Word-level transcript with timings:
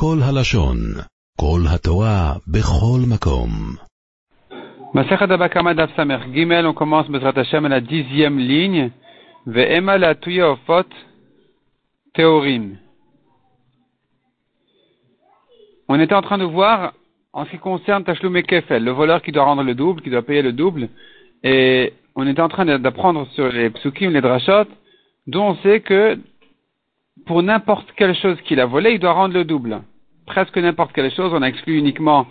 כל 0.00 0.18
הלשון, 0.22 0.76
כל 1.40 1.60
התורה, 1.74 2.32
בכל 2.46 3.00
מקום. 3.12 3.50
Masechet 4.94 5.30
Abakama 5.30 5.74
Daf 5.74 5.90
Samer 5.96 6.18
Gimel, 6.32 6.64
on 6.66 6.72
commence 6.72 7.08
Bezrat 7.08 7.36
Hashem 7.36 7.66
à 7.66 7.68
la 7.68 7.80
dixième 7.80 8.38
ligne. 8.38 8.90
Ve'ema 9.46 9.98
la 9.98 10.14
tuya 10.14 10.52
ofot 10.52 10.88
théorim. 12.14 12.78
On 15.88 15.98
était 16.00 16.14
en 16.14 16.22
train 16.22 16.38
de 16.38 16.44
voir 16.44 16.92
en 17.32 17.44
ce 17.44 17.50
qui 17.50 17.58
concerne 17.58 18.04
Tashlum 18.04 18.36
et 18.36 18.44
Kefel, 18.44 18.84
le 18.84 18.92
voleur 18.92 19.20
qui 19.20 19.32
doit 19.32 19.44
rendre 19.44 19.64
le 19.64 19.74
double, 19.74 20.00
qui 20.00 20.10
doit 20.10 20.22
payer 20.22 20.42
le 20.42 20.52
double. 20.52 20.88
Et 21.42 21.92
on 22.14 22.26
était 22.26 22.40
en 22.40 22.48
train 22.48 22.64
d'apprendre 22.78 23.26
sur 23.34 23.48
les 23.52 23.70
psukim, 23.70 24.12
les 24.12 24.20
drachot, 24.20 24.68
dont 25.26 25.48
on 25.50 25.56
sait 25.56 25.80
que 25.80 26.18
pour 27.28 27.42
n'importe 27.42 27.92
quelle 27.94 28.16
chose 28.16 28.40
qu'il 28.40 28.58
a 28.58 28.64
volé, 28.64 28.92
il 28.92 28.98
doit 28.98 29.12
rendre 29.12 29.34
le 29.34 29.44
double. 29.44 29.82
Presque 30.26 30.56
n'importe 30.56 30.92
quelle 30.94 31.12
chose, 31.12 31.32
on 31.34 31.42
a 31.42 31.46
exclu 31.46 31.76
uniquement 31.76 32.26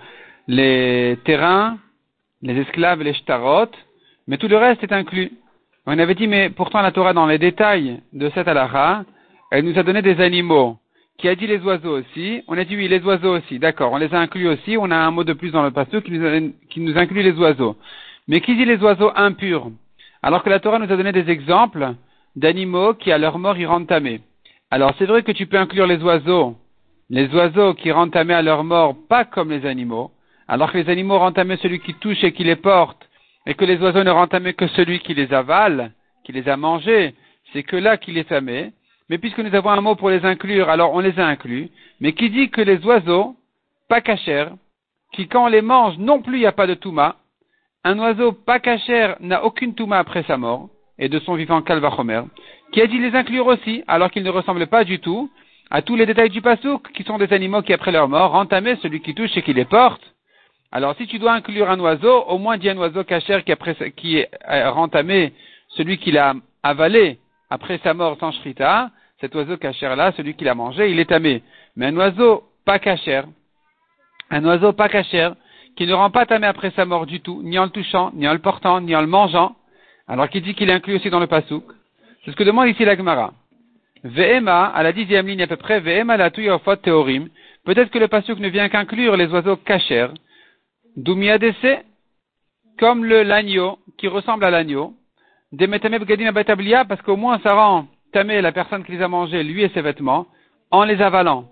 les 0.47 1.17
terrains, 1.23 1.77
les 2.41 2.57
esclaves 2.57 3.03
les 3.03 3.13
shtarot, 3.13 3.71
mais 4.27 4.37
tout 4.37 4.47
le 4.47 4.57
reste 4.57 4.83
est 4.83 4.91
inclus. 4.91 5.31
On 5.85 5.97
avait 5.99 6.15
dit, 6.15 6.27
mais 6.27 6.49
pourtant 6.49 6.81
la 6.81 6.91
Torah, 6.91 7.13
dans 7.13 7.27
les 7.27 7.37
détails 7.37 8.01
de 8.11 8.29
cette 8.33 8.47
alara, 8.47 9.05
elle 9.51 9.65
nous 9.65 9.77
a 9.77 9.83
donné 9.83 10.01
des 10.01 10.19
animaux. 10.19 10.77
Qui 11.19 11.29
a 11.29 11.35
dit 11.35 11.47
les 11.47 11.59
oiseaux 11.59 11.99
aussi? 11.99 12.43
On 12.47 12.57
a 12.57 12.63
dit 12.63 12.75
oui, 12.75 12.87
les 12.87 13.01
oiseaux 13.01 13.37
aussi. 13.37 13.59
D'accord, 13.59 13.91
on 13.93 13.97
les 13.97 14.13
a 14.13 14.19
inclus 14.19 14.47
aussi. 14.47 14.77
On 14.77 14.91
a 14.91 14.95
un 14.95 15.11
mot 15.11 15.23
de 15.23 15.33
plus 15.33 15.51
dans 15.51 15.63
le 15.63 15.71
passage 15.71 16.01
qui 16.01 16.11
nous, 16.11 16.97
inclut 16.97 17.23
les 17.23 17.37
oiseaux. 17.39 17.75
Mais 18.27 18.41
qui 18.41 18.55
dit 18.55 18.65
les 18.65 18.77
oiseaux 18.77 19.11
impurs? 19.15 19.69
Alors 20.21 20.43
que 20.43 20.49
la 20.49 20.59
Torah 20.59 20.79
nous 20.79 20.91
a 20.91 20.97
donné 20.97 21.11
des 21.11 21.29
exemples 21.29 21.93
d'animaux 22.35 22.93
qui, 22.95 23.11
à 23.11 23.17
leur 23.17 23.39
mort, 23.39 23.57
y 23.57 23.65
rendent. 23.65 23.87
Alors 24.69 24.93
c'est 24.97 25.05
vrai 25.05 25.23
que 25.23 25.31
tu 25.31 25.47
peux 25.47 25.57
inclure 25.57 25.87
les 25.87 26.03
oiseaux, 26.03 26.57
les 27.09 27.33
oiseaux 27.33 27.73
qui 27.73 27.89
tamés 28.11 28.33
à 28.33 28.41
leur 28.41 28.65
mort, 28.65 28.95
pas 29.07 29.23
comme 29.23 29.49
les 29.49 29.65
animaux, 29.65 30.11
alors 30.47 30.73
que 30.73 30.77
les 30.77 30.89
animaux 30.89 31.31
tamés 31.31 31.55
celui 31.57 31.79
qui 31.79 31.93
touche 31.93 32.21
et 32.23 32.33
qui 32.33 32.43
les 32.43 32.57
porte, 32.57 33.07
et 33.45 33.53
que 33.53 33.63
les 33.63 33.77
oiseaux 33.77 34.03
ne 34.03 34.25
tamés 34.25 34.53
que 34.53 34.67
celui 34.67 34.99
qui 34.99 35.13
les 35.13 35.33
avale, 35.33 35.93
qui 36.25 36.33
les 36.33 36.49
a 36.49 36.57
mangés, 36.57 37.15
c'est 37.53 37.63
que 37.63 37.77
là 37.77 37.95
qu'il 37.95 38.17
est 38.17 38.27
tamé. 38.27 38.73
Mais 39.09 39.17
puisque 39.17 39.39
nous 39.39 39.55
avons 39.55 39.69
un 39.69 39.79
mot 39.79 39.95
pour 39.95 40.09
les 40.09 40.25
inclure, 40.25 40.69
alors 40.69 40.93
on 40.93 40.99
les 40.99 41.17
a 41.17 41.25
inclus. 41.25 41.69
Mais 42.01 42.11
qui 42.11 42.29
dit 42.29 42.49
que 42.49 42.59
les 42.59 42.85
oiseaux, 42.85 43.37
pas 43.87 44.01
cachers, 44.01 44.49
qui 45.13 45.29
quand 45.29 45.45
on 45.45 45.47
les 45.47 45.61
mange 45.61 45.97
non 45.97 46.21
plus 46.21 46.37
il 46.37 46.41
n'y 46.41 46.45
a 46.45 46.51
pas 46.51 46.67
de 46.67 46.73
touma, 46.73 47.15
un 47.85 47.97
oiseau 47.99 48.33
pas 48.33 48.59
cachère 48.59 49.15
n'a 49.21 49.45
aucune 49.45 49.75
touma 49.75 49.97
après 49.97 50.23
sa 50.23 50.35
mort, 50.35 50.67
et 50.99 51.07
de 51.07 51.19
son 51.19 51.35
vivant 51.35 51.61
Kalvachomer, 51.61 52.23
qui 52.71 52.81
a 52.81 52.87
dit 52.87 52.99
les 52.99 53.15
inclure 53.15 53.47
aussi, 53.47 53.83
alors 53.87 54.11
qu'ils 54.11 54.23
ne 54.23 54.29
ressemblent 54.29 54.67
pas 54.67 54.83
du 54.83 54.99
tout 54.99 55.29
à 55.69 55.81
tous 55.81 55.95
les 55.95 56.05
détails 56.05 56.29
du 56.29 56.41
pasouk, 56.41 56.91
qui 56.93 57.03
sont 57.03 57.17
des 57.17 57.31
animaux 57.33 57.61
qui 57.61 57.73
après 57.73 57.91
leur 57.91 58.07
mort 58.07 58.31
rentamer 58.31 58.77
celui 58.81 59.01
qui 59.01 59.13
touche 59.13 59.35
et 59.35 59.41
qui 59.41 59.53
les 59.53 59.65
porte. 59.65 60.01
Alors 60.71 60.95
si 60.97 61.07
tu 61.07 61.19
dois 61.19 61.33
inclure 61.33 61.69
un 61.69 61.79
oiseau, 61.79 62.23
au 62.27 62.37
moins 62.37 62.57
dis 62.57 62.69
un 62.69 62.77
oiseau 62.77 63.03
cachère 63.03 63.43
qui, 63.43 63.51
après, 63.51 63.75
qui 63.95 64.17
est 64.17 64.29
euh, 64.49 65.29
celui 65.69 65.97
qui 65.97 66.11
l'a 66.11 66.35
avalé 66.63 67.19
après 67.49 67.79
sa 67.83 67.93
mort 67.93 68.17
sans 68.19 68.31
shrita, 68.31 68.91
cet 69.19 69.33
oiseau 69.35 69.57
cachère-là, 69.57 70.11
celui 70.15 70.35
qui 70.35 70.43
l'a 70.43 70.55
mangé, 70.55 70.91
il 70.91 70.99
est 70.99 71.09
tamé. 71.09 71.41
Mais 71.75 71.87
un 71.87 71.95
oiseau 71.95 72.43
pas 72.65 72.79
cachère, 72.79 73.25
un 74.29 74.43
oiseau 74.45 74.73
pas 74.73 74.89
cachère, 74.89 75.35
qui 75.75 75.85
ne 75.85 75.93
rend 75.93 76.09
pas 76.09 76.25
tamé 76.25 76.47
après 76.47 76.71
sa 76.71 76.85
mort 76.85 77.05
du 77.05 77.21
tout, 77.21 77.41
ni 77.43 77.57
en 77.57 77.65
le 77.65 77.69
touchant, 77.69 78.11
ni 78.13 78.27
en 78.27 78.33
le 78.33 78.39
portant, 78.39 78.81
ni 78.81 78.95
en 78.95 79.01
le 79.01 79.07
mangeant, 79.07 79.55
alors 80.07 80.29
qu'il 80.29 80.41
dit 80.41 80.53
qu'il 80.55 80.69
est 80.69 80.73
inclus 80.73 80.95
aussi 80.95 81.09
dans 81.09 81.19
le 81.19 81.27
pasouk. 81.27 81.63
C'est 82.27 82.31
ce 82.33 82.35
que 82.35 82.43
demande 82.43 82.67
ici 82.67 82.83
la 82.83 82.97
Gemara. 82.97 83.31
Ve'ema, 84.03 84.65
à 84.65 84.83
la 84.83 84.91
dixième 84.91 85.27
ligne 85.27 85.43
à 85.43 85.47
peu 85.47 85.55
près, 85.55 85.79
Ve'ema 85.79 86.17
la 86.17 86.29
tuyofot 86.29 86.75
théorim. 86.75 87.29
Peut-être 87.63 87.89
que 87.89 87.99
le 87.99 88.09
pasouk 88.09 88.39
ne 88.39 88.49
vient 88.49 88.67
qu'inclure 88.67 89.15
les 89.15 89.27
oiseaux 89.27 89.55
cachers. 89.55 90.09
Doumiadese, 90.97 91.85
comme 92.77 93.05
le 93.05 93.23
l'agneau, 93.23 93.79
qui 93.97 94.09
ressemble 94.09 94.43
à 94.43 94.51
l'agneau. 94.51 94.93
Demetame 95.53 95.93
abatablia, 95.93 96.83
parce 96.83 97.01
qu'au 97.01 97.15
moins 97.15 97.39
ça 97.43 97.53
rend 97.53 97.87
tamé 98.11 98.41
la 98.41 98.51
personne 98.51 98.83
qui 98.83 98.91
les 98.91 99.01
a 99.01 99.07
mangés, 99.07 99.41
lui 99.41 99.63
et 99.63 99.69
ses 99.69 99.81
vêtements, 99.81 100.27
en 100.69 100.83
les 100.83 101.01
avalant. 101.01 101.45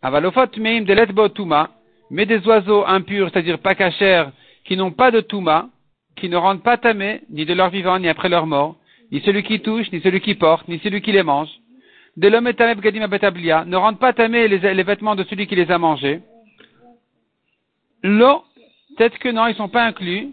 Avalofot 0.00 0.46
meim 0.58 0.84
de 0.84 1.66
mais 2.12 2.26
des 2.26 2.46
oiseaux 2.46 2.86
impurs, 2.86 3.30
c'est-à-dire 3.32 3.58
pas 3.58 3.74
cachers, 3.74 4.26
qui 4.64 4.76
n'ont 4.76 4.92
pas 4.92 5.10
de 5.10 5.22
touma, 5.22 5.70
qui 6.14 6.28
ne 6.28 6.36
rendent 6.36 6.62
pas 6.62 6.76
tamé, 6.76 7.22
ni 7.30 7.44
de 7.44 7.52
leur 7.52 7.70
vivant, 7.70 7.98
ni 7.98 8.08
après 8.08 8.28
leur 8.28 8.46
mort, 8.46 8.76
ni 9.10 9.20
celui 9.20 9.42
qui 9.42 9.60
touche, 9.60 9.90
ni 9.92 10.00
celui 10.00 10.20
qui 10.20 10.34
porte, 10.34 10.68
ni 10.68 10.78
celui 10.78 11.00
qui 11.00 11.12
les 11.12 11.22
mange. 11.22 11.50
L'homme 12.16 12.44
ne 12.44 13.76
rendent 13.76 13.98
pas 13.98 14.12
tamé 14.12 14.48
les, 14.48 14.82
vêtements 14.82 15.14
de 15.14 15.24
celui 15.24 15.46
qui 15.46 15.56
les 15.56 15.70
a 15.70 15.78
mangés. 15.78 16.20
L'eau, 18.02 18.44
peut-être 18.96 19.18
que 19.18 19.28
non, 19.28 19.46
ils 19.46 19.52
ne 19.52 19.56
sont 19.56 19.68
pas 19.68 19.84
inclus 19.84 20.32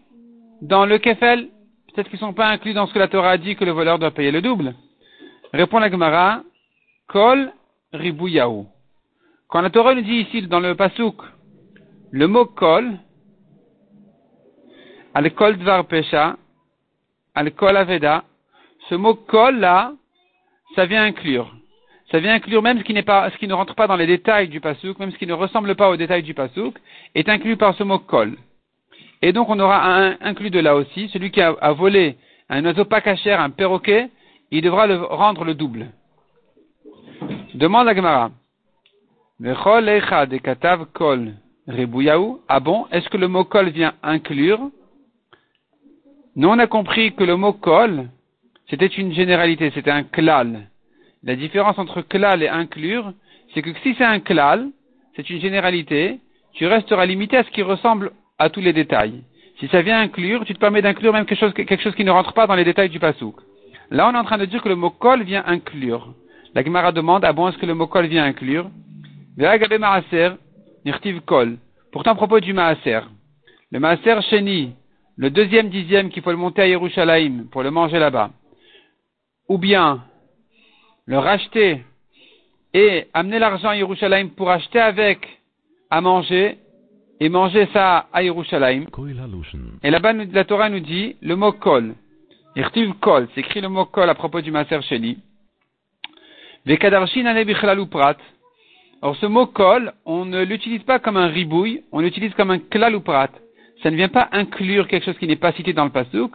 dans 0.61 0.85
le 0.85 0.97
kefel, 0.97 1.49
peut-être 1.87 2.09
qu'ils 2.09 2.19
ne 2.19 2.27
sont 2.27 2.33
pas 2.33 2.49
inclus 2.49 2.73
dans 2.73 2.87
ce 2.87 2.93
que 2.93 2.99
la 2.99 3.07
Torah 3.07 3.31
a 3.31 3.37
dit 3.37 3.55
que 3.55 3.66
le 3.66 3.71
voleur 3.71 3.99
doit 3.99 4.11
payer 4.11 4.31
le 4.31 4.41
double. 4.41 4.73
Répond 5.53 5.79
la 5.79 5.89
Gemara, 5.89 6.43
kol 7.07 7.51
ribouyahu. 7.93 8.66
Quand 9.47 9.61
la 9.61 9.69
Torah 9.69 9.95
nous 9.95 10.01
dit 10.01 10.27
ici 10.27 10.41
dans 10.47 10.59
le 10.59 10.75
pasouk, 10.75 11.21
le 12.11 12.27
mot 12.27 12.45
kol, 12.45 12.91
al 15.13 15.33
kol 15.33 15.57
dvar 15.57 15.85
pesha, 15.87 16.37
al 17.33 17.51
kol 17.53 17.77
aveda, 17.77 18.23
ce 18.89 18.95
mot 18.95 19.15
kol 19.15 19.59
là, 19.59 19.93
ça 20.75 20.85
vient 20.85 21.03
inclure. 21.03 21.53
Ça 22.11 22.19
vient 22.19 22.33
inclure 22.33 22.61
même 22.61 22.79
ce 22.79 22.83
qui 22.83 23.47
ne 23.47 23.53
rentre 23.53 23.75
pas 23.75 23.87
dans 23.87 23.97
les 23.97 24.07
détails 24.07 24.47
du 24.47 24.61
pasouk, 24.61 24.97
même 24.99 25.11
ce 25.11 25.17
qui 25.17 25.27
ne 25.27 25.33
ressemble 25.33 25.75
pas 25.75 25.89
aux 25.89 25.97
détails 25.97 26.23
du 26.23 26.33
pasouk, 26.33 26.77
est 27.15 27.27
inclus 27.27 27.57
par 27.57 27.75
ce 27.75 27.83
mot 27.83 27.99
kol. 27.99 28.37
Et 29.21 29.33
donc 29.33 29.49
on 29.49 29.59
aura 29.59 29.85
un 29.85 30.17
inclus 30.21 30.49
de 30.49 30.59
là 30.59 30.75
aussi, 30.75 31.09
celui 31.09 31.31
qui 31.31 31.41
a, 31.41 31.71
volé 31.73 32.15
un 32.49 32.63
oiseau 32.63 32.85
pas 32.85 33.01
cachère, 33.01 33.41
un 33.41 33.49
perroquet, 33.49 34.09
il 34.51 34.61
devra 34.61 34.87
le 34.87 34.95
rendre 35.03 35.43
le 35.43 35.53
double. 35.53 35.87
Demande 37.55 37.87
la 37.87 37.95
Gemara. 37.95 38.31
kol 40.93 41.33
Ah 42.47 42.59
bon, 42.61 42.87
est-ce 42.91 43.09
que 43.09 43.17
le 43.17 43.27
mot 43.27 43.43
kol 43.43 43.69
vient 43.69 43.93
inclure? 44.01 44.69
Nous 46.37 46.47
on 46.47 46.59
a 46.59 46.67
compris 46.67 47.13
que 47.15 47.23
le 47.23 47.35
mot 47.35 47.51
kol, 47.51 48.07
c'était 48.69 48.88
une 48.88 49.13
généralité, 49.13 49.72
c'était 49.73 49.91
un 49.91 50.03
klal. 50.03 50.69
La 51.23 51.35
différence 51.35 51.78
entre 51.79 52.01
klal 52.01 52.44
et 52.44 52.50
inclure, 52.50 53.13
c'est 53.53 53.61
que 53.61 53.73
si 53.81 53.95
c'est 53.97 54.03
un 54.03 54.19
klal, 54.19 54.69
c'est 55.16 55.29
une 55.29 55.39
généralité, 55.39 56.19
tu 56.53 56.67
resteras 56.67 57.05
limité 57.05 57.38
à 57.38 57.44
ce 57.44 57.51
qui 57.51 57.61
ressemble 57.61 58.11
à 58.38 58.50
tous 58.50 58.59
les 58.59 58.73
détails. 58.73 59.23
Si 59.59 59.67
ça 59.69 59.81
vient 59.81 60.00
inclure, 60.00 60.45
tu 60.45 60.53
te 60.53 60.59
permets 60.59 60.81
d'inclure 60.81 61.13
même 61.13 61.25
quelque 61.25 61.81
chose, 61.81 61.95
qui 61.95 62.03
ne 62.03 62.11
rentre 62.11 62.33
pas 62.33 62.45
dans 62.45 62.55
les 62.55 62.63
détails 62.63 62.89
du 62.89 63.00
pasouk. 63.00 63.38
Là, 63.89 64.09
on 64.09 64.13
est 64.13 64.17
en 64.17 64.23
train 64.23 64.38
de 64.38 64.45
dire 64.45 64.61
que 64.61 64.69
le 64.69 64.75
mot 64.75 64.89
kol 64.89 65.23
vient 65.23 65.44
inclure. 65.47 66.13
La 66.53 66.63
Gemara 66.63 66.91
demande, 66.91 67.23
ah 67.25 67.34
bon, 67.34 67.47
est-ce 67.47 67.57
que 67.57 67.66
le 67.66 67.73
mot 67.73 67.88
kol 67.88 68.05
vient 68.07 68.25
inclure? 68.25 68.69
Kol. 71.25 71.57
Pourtant, 71.91 72.11
à 72.11 72.16
propos 72.16 72.39
du 72.39 72.53
maaser, 72.53 72.99
le 73.72 73.79
maaser 73.79 74.22
sheni, 74.29 74.73
le 75.16 75.29
deuxième 75.29 75.69
dixième 75.69 76.09
qu'il 76.09 76.22
faut 76.22 76.31
le 76.31 76.38
monter 76.38 76.61
à 76.61 76.67
Yerushalayim 76.67 77.47
pour 77.51 77.63
le 77.63 77.72
manger 77.72 77.99
là-bas, 77.99 78.31
ou 79.47 79.58
bien 79.58 80.03
le 81.06 81.18
racheter 81.18 81.84
et 82.74 83.08
amener 83.13 83.40
l'argent 83.40 83.69
à 83.69 83.75
Yerushalayim 83.75 84.30
pour 84.30 84.50
acheter 84.50 84.80
avec 84.80 85.28
à 85.90 86.02
manger 86.02 86.58
et 87.19 87.30
manger 87.30 87.68
ça 87.74 88.08
à 88.13 88.24
Yerushalayim. 88.24 88.85
Et 89.84 89.90
là-bas, 89.90 90.13
la 90.13 90.44
Torah 90.44 90.69
nous 90.69 90.80
dit 90.80 91.16
le 91.22 91.35
mot 91.35 91.53
kol. 91.53 91.96
Irtiv 92.56 92.94
kol, 93.00 93.28
c'est 93.34 93.41
écrit 93.41 93.62
le 93.62 93.69
mot 93.69 93.85
kol 93.85 94.09
à 94.09 94.16
propos 94.16 94.41
du 94.41 94.52
Maser 94.52 94.80
prat. 97.90 98.18
Or, 99.02 99.16
ce 99.16 99.25
mot 99.28 99.46
kol, 99.46 99.94
on 100.06 100.25
ne 100.25 100.44
l'utilise 100.44 100.84
pas 100.84 101.00
comme 101.00 101.17
un 101.17 101.28
ribouille, 101.28 101.84
on 101.91 102.02
l'utilise 102.02 102.34
comme 102.34 102.52
un 102.52 102.59
prat. 103.00 103.29
Ça 103.84 103.91
ne 103.91 103.96
vient 103.96 104.09
pas 104.09 104.28
inclure 104.32 104.88
quelque 104.88 105.05
chose 105.05 105.17
qui 105.20 105.28
n'est 105.28 105.35
pas 105.35 105.53
cité 105.53 105.72
dans 105.72 105.85
le 105.85 105.91
pasouk, 105.91 106.34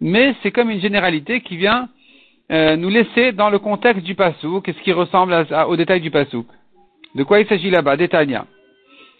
mais 0.00 0.34
c'est 0.42 0.52
comme 0.52 0.70
une 0.70 0.80
généralité 0.80 1.40
qui 1.40 1.56
vient 1.56 1.88
euh, 2.50 2.76
nous 2.76 2.90
laisser 2.90 3.32
dans 3.32 3.50
le 3.50 3.58
contexte 3.58 4.04
du 4.04 4.14
pasouk, 4.14 4.66
ce 4.66 4.82
qui 4.82 4.92
ressemble 4.92 5.46
à, 5.50 5.68
au 5.68 5.76
détail 5.76 6.00
du 6.00 6.10
pasouk. 6.10 6.46
De 7.14 7.22
quoi 7.22 7.40
il 7.40 7.46
s'agit 7.46 7.70
là-bas 7.70 7.96
Détania. 7.96 8.46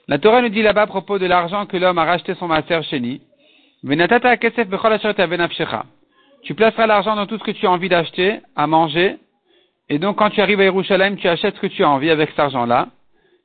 La 0.08 0.18
Torah 0.18 0.42
nous 0.42 0.48
dit 0.48 0.62
là-bas 0.62 0.82
à 0.82 0.86
propos 0.86 1.18
de 1.18 1.26
l'argent 1.26 1.66
que 1.66 1.76
l'homme 1.76 1.98
a 1.98 2.04
racheté 2.04 2.34
son 2.34 2.48
kesef 2.48 3.08
bechol 4.68 4.98
tu 6.44 6.54
placeras 6.54 6.86
l'argent 6.86 7.16
dans 7.16 7.26
tout 7.26 7.38
ce 7.38 7.42
que 7.42 7.50
tu 7.50 7.66
as 7.66 7.70
envie 7.70 7.88
d'acheter, 7.88 8.40
à 8.54 8.66
manger, 8.66 9.16
et 9.88 9.98
donc 9.98 10.18
quand 10.18 10.28
tu 10.28 10.42
arrives 10.42 10.60
à 10.60 10.64
Yerushalayim, 10.64 11.16
tu 11.16 11.26
achètes 11.26 11.56
ce 11.56 11.60
que 11.60 11.66
tu 11.66 11.82
as 11.82 11.88
envie 11.88 12.10
avec 12.10 12.30
cet 12.30 12.38
argent-là. 12.38 12.88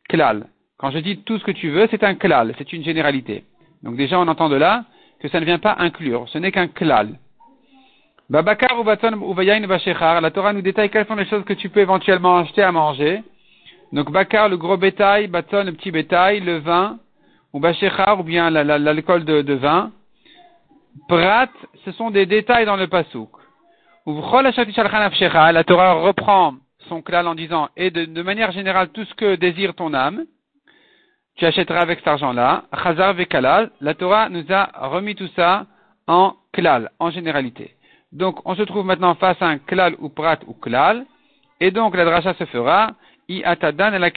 Klal. 0.10 0.48
Quand 0.78 0.92
je 0.92 1.00
dis 1.00 1.18
tout 1.24 1.40
ce 1.40 1.46
que 1.46 1.52
tu 1.52 1.70
veux, 1.70 1.88
c'est 1.92 2.04
un 2.04 2.16
klal, 2.16 2.54
c'est 2.58 2.74
une 2.74 2.84
généralité. 2.84 3.46
Donc 3.84 3.96
déjà 3.96 4.20
on 4.20 4.28
entend 4.28 4.50
de 4.50 4.58
là 4.58 4.84
que 5.22 5.30
ça 5.30 5.40
ne 5.40 5.46
vient 5.46 5.60
pas 5.60 5.76
inclure, 5.80 6.28
ce 6.30 6.38
n'est 6.38 6.52
qu'un 6.52 6.68
klal. 6.68 7.18
Babakar 8.30 8.80
ou 8.80 8.84
la 8.84 10.32
Torah 10.32 10.54
nous 10.54 10.62
détaille 10.62 10.92
quelles 10.92 11.08
sont 11.08 11.16
les 11.16 11.26
choses 11.26 11.44
que 11.46 11.54
tu 11.54 11.70
peux 11.70 11.80
éventuellement 11.80 12.38
acheter 12.38 12.62
à 12.62 12.72
manger, 12.72 13.24
Donc 13.92 14.12
bakar, 14.12 14.50
le 14.50 14.58
gros 14.58 14.78
bétail, 14.78 15.28
baton, 15.28 15.64
le 15.64 15.72
petit 15.72 15.90
bétail, 15.90 16.40
le 16.40 16.60
vin, 16.60 17.00
ou 17.54 17.60
bachechar, 17.60 18.20
ou 18.20 18.24
bien 18.24 18.52
l'alcool 18.52 19.26
de, 19.26 19.54
vin. 19.54 19.92
Prat, 21.08 21.50
ce 21.86 21.92
sont 21.94 22.12
des 22.12 22.28
détails 22.28 22.68
dans 22.68 22.76
le 22.76 22.86
pasouk. 22.86 23.32
La 24.06 25.64
Torah 25.64 25.94
reprend 25.94 26.54
son 26.88 27.02
klal 27.02 27.28
en 27.28 27.34
disant, 27.34 27.70
et 27.76 27.90
de, 27.90 28.06
de, 28.06 28.22
manière 28.22 28.52
générale, 28.52 28.90
tout 28.90 29.06
ce 29.06 29.14
que 29.16 29.36
désire 29.38 29.74
ton 29.74 29.92
âme, 29.96 30.26
tu 31.36 31.48
achèteras 31.48 31.80
avec 31.80 32.00
cet 32.00 32.08
argent-là. 32.10 32.66
Chazar 32.84 33.14
vekala, 33.16 33.70
la 33.82 33.96
Torah 33.96 34.30
nous 34.30 34.46
a 34.50 34.70
remis 34.88 35.16
tout 35.16 35.30
ça 35.36 35.66
en 36.06 36.36
klal, 36.54 36.92
en 37.00 37.10
généralité. 37.10 37.79
Donc, 38.12 38.40
on 38.46 38.56
se 38.56 38.64
trouve 38.64 38.86
maintenant 38.86 39.16
face 39.16 39.42
à 39.42 39.48
un 39.48 39.60
klal 39.60 39.96
ou 40.00 40.10
prat 40.10 40.40
ou 40.48 40.54
klal, 40.54 41.06
et 41.60 41.72
donc 41.72 41.96
la 41.96 42.06
dracha 42.06 42.34
se 42.34 42.46
fera, 42.46 42.92
i 43.28 43.44
atadan 43.44 43.94
et 43.94 44.12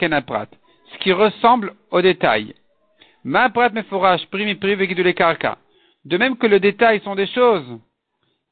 ce 0.91 0.97
qui 0.99 1.11
ressemble 1.11 1.73
au 1.91 2.01
détail. 2.01 2.55
Ma 3.23 3.49
prat 3.49 3.69
me 3.69 3.83
forage 3.83 4.25
primi 4.27 4.55
privé 4.55 4.87
de. 4.87 5.55
De 6.05 6.17
même 6.17 6.37
que 6.37 6.47
le 6.47 6.59
détail 6.59 6.99
sont 7.01 7.15
des 7.15 7.27
choses 7.27 7.79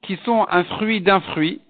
qui 0.03 0.17
sont 0.23 0.45
un 0.49 0.63
fruit 0.63 1.01
d'un 1.01 1.19
fruit, 1.19 1.61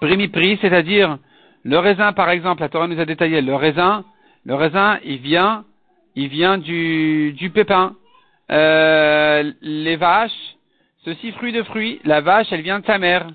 primi 0.00 0.28
pri, 0.28 0.58
c'est-à-dire 0.60 1.18
le 1.62 1.78
raisin 1.78 2.12
par 2.12 2.30
exemple, 2.30 2.62
la 2.62 2.68
Torah 2.68 2.88
nous 2.88 3.00
a 3.00 3.04
détaillé 3.04 3.40
le 3.40 3.54
raisin, 3.54 4.04
le 4.44 4.54
raisin 4.54 4.98
il 5.04 5.18
vient, 5.18 5.64
il 6.14 6.28
vient 6.28 6.58
du, 6.58 7.32
du 7.32 7.50
pépin. 7.50 7.94
Euh, 8.50 9.52
les 9.60 9.96
vaches, 9.96 10.55
ceci 11.06 11.30
fruit 11.32 11.52
de 11.52 11.62
fruit, 11.62 12.00
la 12.04 12.20
vache 12.20 12.48
elle 12.50 12.62
vient 12.62 12.80
de 12.80 12.86
sa 12.86 12.98
mère. 12.98 13.28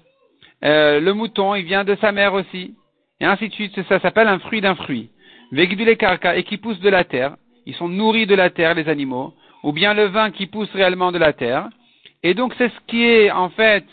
Euh, 0.64 1.00
le 1.00 1.14
mouton 1.14 1.56
il 1.56 1.64
vient 1.64 1.86
de 1.86 1.96
sa 1.96 2.12
mère 2.12 2.34
aussi. 2.34 2.76
Et 3.22 3.26
ainsi 3.26 3.48
de 3.48 3.54
suite, 3.54 3.82
ça 3.88 4.00
s'appelle 4.00 4.28
un 4.28 4.40
fruit 4.40 4.62
d'un 4.62 4.76
fruit. 4.76 5.10
Vegdule 5.52 5.96
karka 5.96 6.36
et 6.36 6.44
qui 6.44 6.58
pousse 6.58 6.80
de 6.82 6.90
la 6.90 7.04
terre, 7.04 7.36
ils 7.66 7.76
sont 7.76 7.88
nourris 7.88 8.26
de 8.26 8.36
la 8.36 8.50
terre 8.50 8.74
les 8.74 8.90
animaux, 8.90 9.34
ou 9.64 9.72
bien 9.72 9.94
le 9.94 10.06
vin 10.06 10.32
qui 10.32 10.48
pousse 10.48 10.72
réellement 10.74 11.12
de 11.12 11.18
la 11.18 11.34
terre. 11.34 11.70
Et 12.24 12.34
donc 12.34 12.54
c'est 12.58 12.70
ce 12.70 12.80
qui 12.88 13.04
est 13.06 13.32
en 13.32 13.50
fait 13.50 13.86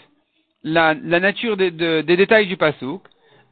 la, 0.64 0.94
nature 0.94 1.56
des 1.56 2.02
détails 2.02 2.46
du 2.46 2.56
pasouk. 2.56 3.02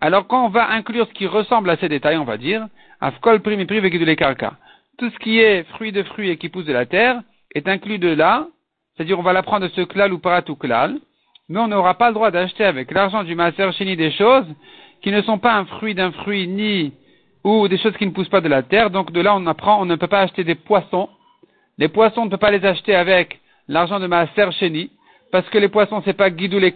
Alors 0.00 0.26
quand 0.26 0.44
on 0.44 0.49
va 0.49 0.70
inclure 0.70 1.06
ce 1.06 1.14
qui 1.14 1.26
ressemble 1.26 1.70
à 1.70 1.76
ces 1.76 1.88
détails, 1.88 2.17
on 2.17 2.25
va 2.25 2.37
dire 2.37 2.67
afkol 3.00 3.40
primi. 3.40 3.67
Tout 3.67 5.11
ce 5.11 5.19
qui 5.19 5.40
est 5.40 5.64
fruit 5.75 5.93
de 5.93 6.02
fruits 6.02 6.31
et 6.31 6.37
qui 6.37 6.49
pousse 6.49 6.64
de 6.64 6.73
la 6.73 6.87
terre 6.87 7.23
est 7.55 7.69
inclus 7.69 7.99
de 7.99 8.08
là, 8.08 8.49
c'est-à-dire 8.97 9.19
on 9.19 9.23
va 9.23 9.33
l'apprendre 9.33 9.67
de 9.67 9.73
ce 9.75 9.83
klal 9.83 10.13
ou 10.13 10.19
parat 10.19 10.43
ou 10.49 10.57
klal, 10.57 10.97
mais 11.49 11.61
on 11.61 11.69
n'aura 11.69 11.95
pas 11.95 12.09
le 12.09 12.15
droit 12.15 12.31
d'acheter 12.31 12.65
avec 12.65 12.91
l'argent 12.91 13.25
du 13.25 13.35
maser 13.35 13.71
chéni 13.73 13.97
des 13.97 14.11
choses 14.13 14.47
qui 15.03 15.11
ne 15.11 15.23
sont 15.23 15.39
pas 15.39 15.55
un 15.55 15.67
fruit 15.67 15.95
d'un 15.95 16.13
fruit 16.13 16.49
ni 16.49 16.93
ou 17.45 17.69
des 17.69 17.79
choses 17.79 17.97
qui 17.97 18.07
ne 18.07 18.11
poussent 18.11 18.29
pas 18.29 18.41
de 18.41 18.49
la 18.49 18.63
terre. 18.63 18.91
Donc 18.91 19.13
de 19.13 19.21
là 19.21 19.37
on 19.37 19.47
apprend, 19.47 19.81
on 19.81 19.85
ne 19.85 19.97
peut 19.97 20.07
pas 20.07 20.21
acheter 20.21 20.45
des 20.45 20.55
poissons. 20.55 21.09
Les 21.79 21.89
poissons, 21.89 22.23
on 22.23 22.25
ne 22.25 22.31
peut 22.31 22.39
pas 22.39 22.51
les 22.51 22.65
acheter 22.65 22.95
avec 22.95 23.39
l'argent 23.69 24.01
de 24.01 24.07
maser 24.07 24.51
chéni, 24.59 24.91
parce 25.31 25.49
que 25.51 25.59
les 25.59 25.69
poissons 25.69 26.03
c'est 26.05 26.17
pas 26.17 26.31
guidou 26.31 26.59
les 26.59 26.75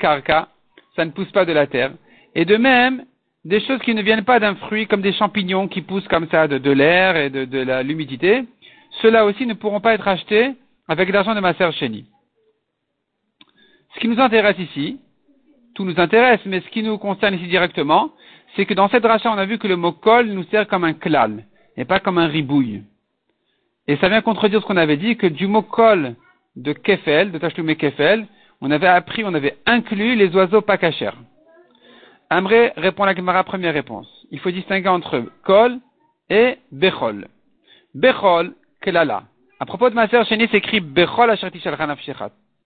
ça 0.97 1.05
ne 1.05 1.11
pousse 1.11 1.31
pas 1.31 1.45
de 1.45 1.53
la 1.53 1.67
terre. 1.67 1.93
Et 2.35 2.45
de 2.45 2.57
même, 2.57 3.05
des 3.45 3.61
choses 3.61 3.81
qui 3.81 3.95
ne 3.95 4.03
viennent 4.03 4.25
pas 4.25 4.39
d'un 4.39 4.55
fruit, 4.57 4.87
comme 4.87 5.01
des 5.01 5.15
champignons 5.15 5.69
qui 5.69 5.81
poussent 5.81 6.09
comme 6.09 6.29
ça 6.29 6.47
de, 6.47 6.71
l'air 6.71 7.17
et 7.17 7.31
de, 7.31 7.45
de 7.47 7.83
l'humidité, 7.83 8.45
ceux-là 9.01 9.25
aussi 9.25 9.47
ne 9.47 9.55
pourront 9.55 9.81
pas 9.81 9.95
être 9.95 10.07
achetés 10.07 10.53
avec 10.91 11.09
l'argent 11.13 11.37
de 11.37 11.41
ma 11.41 11.55
sœur 11.55 11.73
Chéni. 11.73 12.05
Ce 13.95 14.01
qui 14.01 14.09
nous 14.09 14.19
intéresse 14.19 14.59
ici, 14.59 14.99
tout 15.77 15.85
nous 15.85 16.01
intéresse, 16.01 16.41
mais 16.47 16.61
ce 16.63 16.69
qui 16.69 16.83
nous 16.83 16.99
concerne 16.99 17.35
ici 17.37 17.47
directement, 17.47 18.11
c'est 18.57 18.67
que 18.67 18.75
dans 18.75 18.89
cette 18.89 19.05
rachat, 19.05 19.31
on 19.31 19.39
a 19.39 19.45
vu 19.45 19.59
que 19.59 19.69
le 19.69 19.77
mot 19.77 19.93
kol 19.93 20.27
nous 20.27 20.43
sert 20.51 20.67
comme 20.67 20.83
un 20.83 20.95
klal, 20.95 21.45
et 21.77 21.85
pas 21.85 22.01
comme 22.01 22.19
un 22.19 22.27
ribouille. 22.27 22.83
Et 23.87 23.99
ça 23.99 24.09
vient 24.09 24.21
contredire 24.21 24.61
ce 24.61 24.67
qu'on 24.67 24.77
avait 24.77 24.97
dit, 24.97 25.17
que 25.17 25.29
du 25.29 25.47
mot 25.47 25.63
kol 25.63 26.17
de 26.57 26.73
kefel, 26.73 27.31
de 27.31 27.39
tachloumé 27.39 27.77
kefel, 27.77 28.27
on 28.61 28.73
avait 28.73 28.89
appris, 28.89 29.23
on 29.25 29.33
avait 29.33 29.59
inclus 29.67 30.17
les 30.17 30.35
oiseaux 30.35 30.61
pas 30.61 30.77
cachers. 30.77 31.17
Amré 32.31 32.73
répond 32.77 33.05
à 33.05 33.15
la 33.15 33.45
première 33.45 33.75
réponse. 33.75 34.09
Il 34.33 34.41
faut 34.41 34.51
distinguer 34.51 34.89
entre 34.89 35.23
kol 35.45 35.79
et 36.29 36.59
bechol. 36.73 37.29
Bechol, 37.95 38.55
kelala. 38.81 39.30
À 39.63 39.67
propos 39.67 39.91
de 39.91 39.95
ma 39.95 40.09
sœur 40.09 40.25
Chéni, 40.27 40.49
s'écrit 40.49 40.81
bechol 40.81 41.37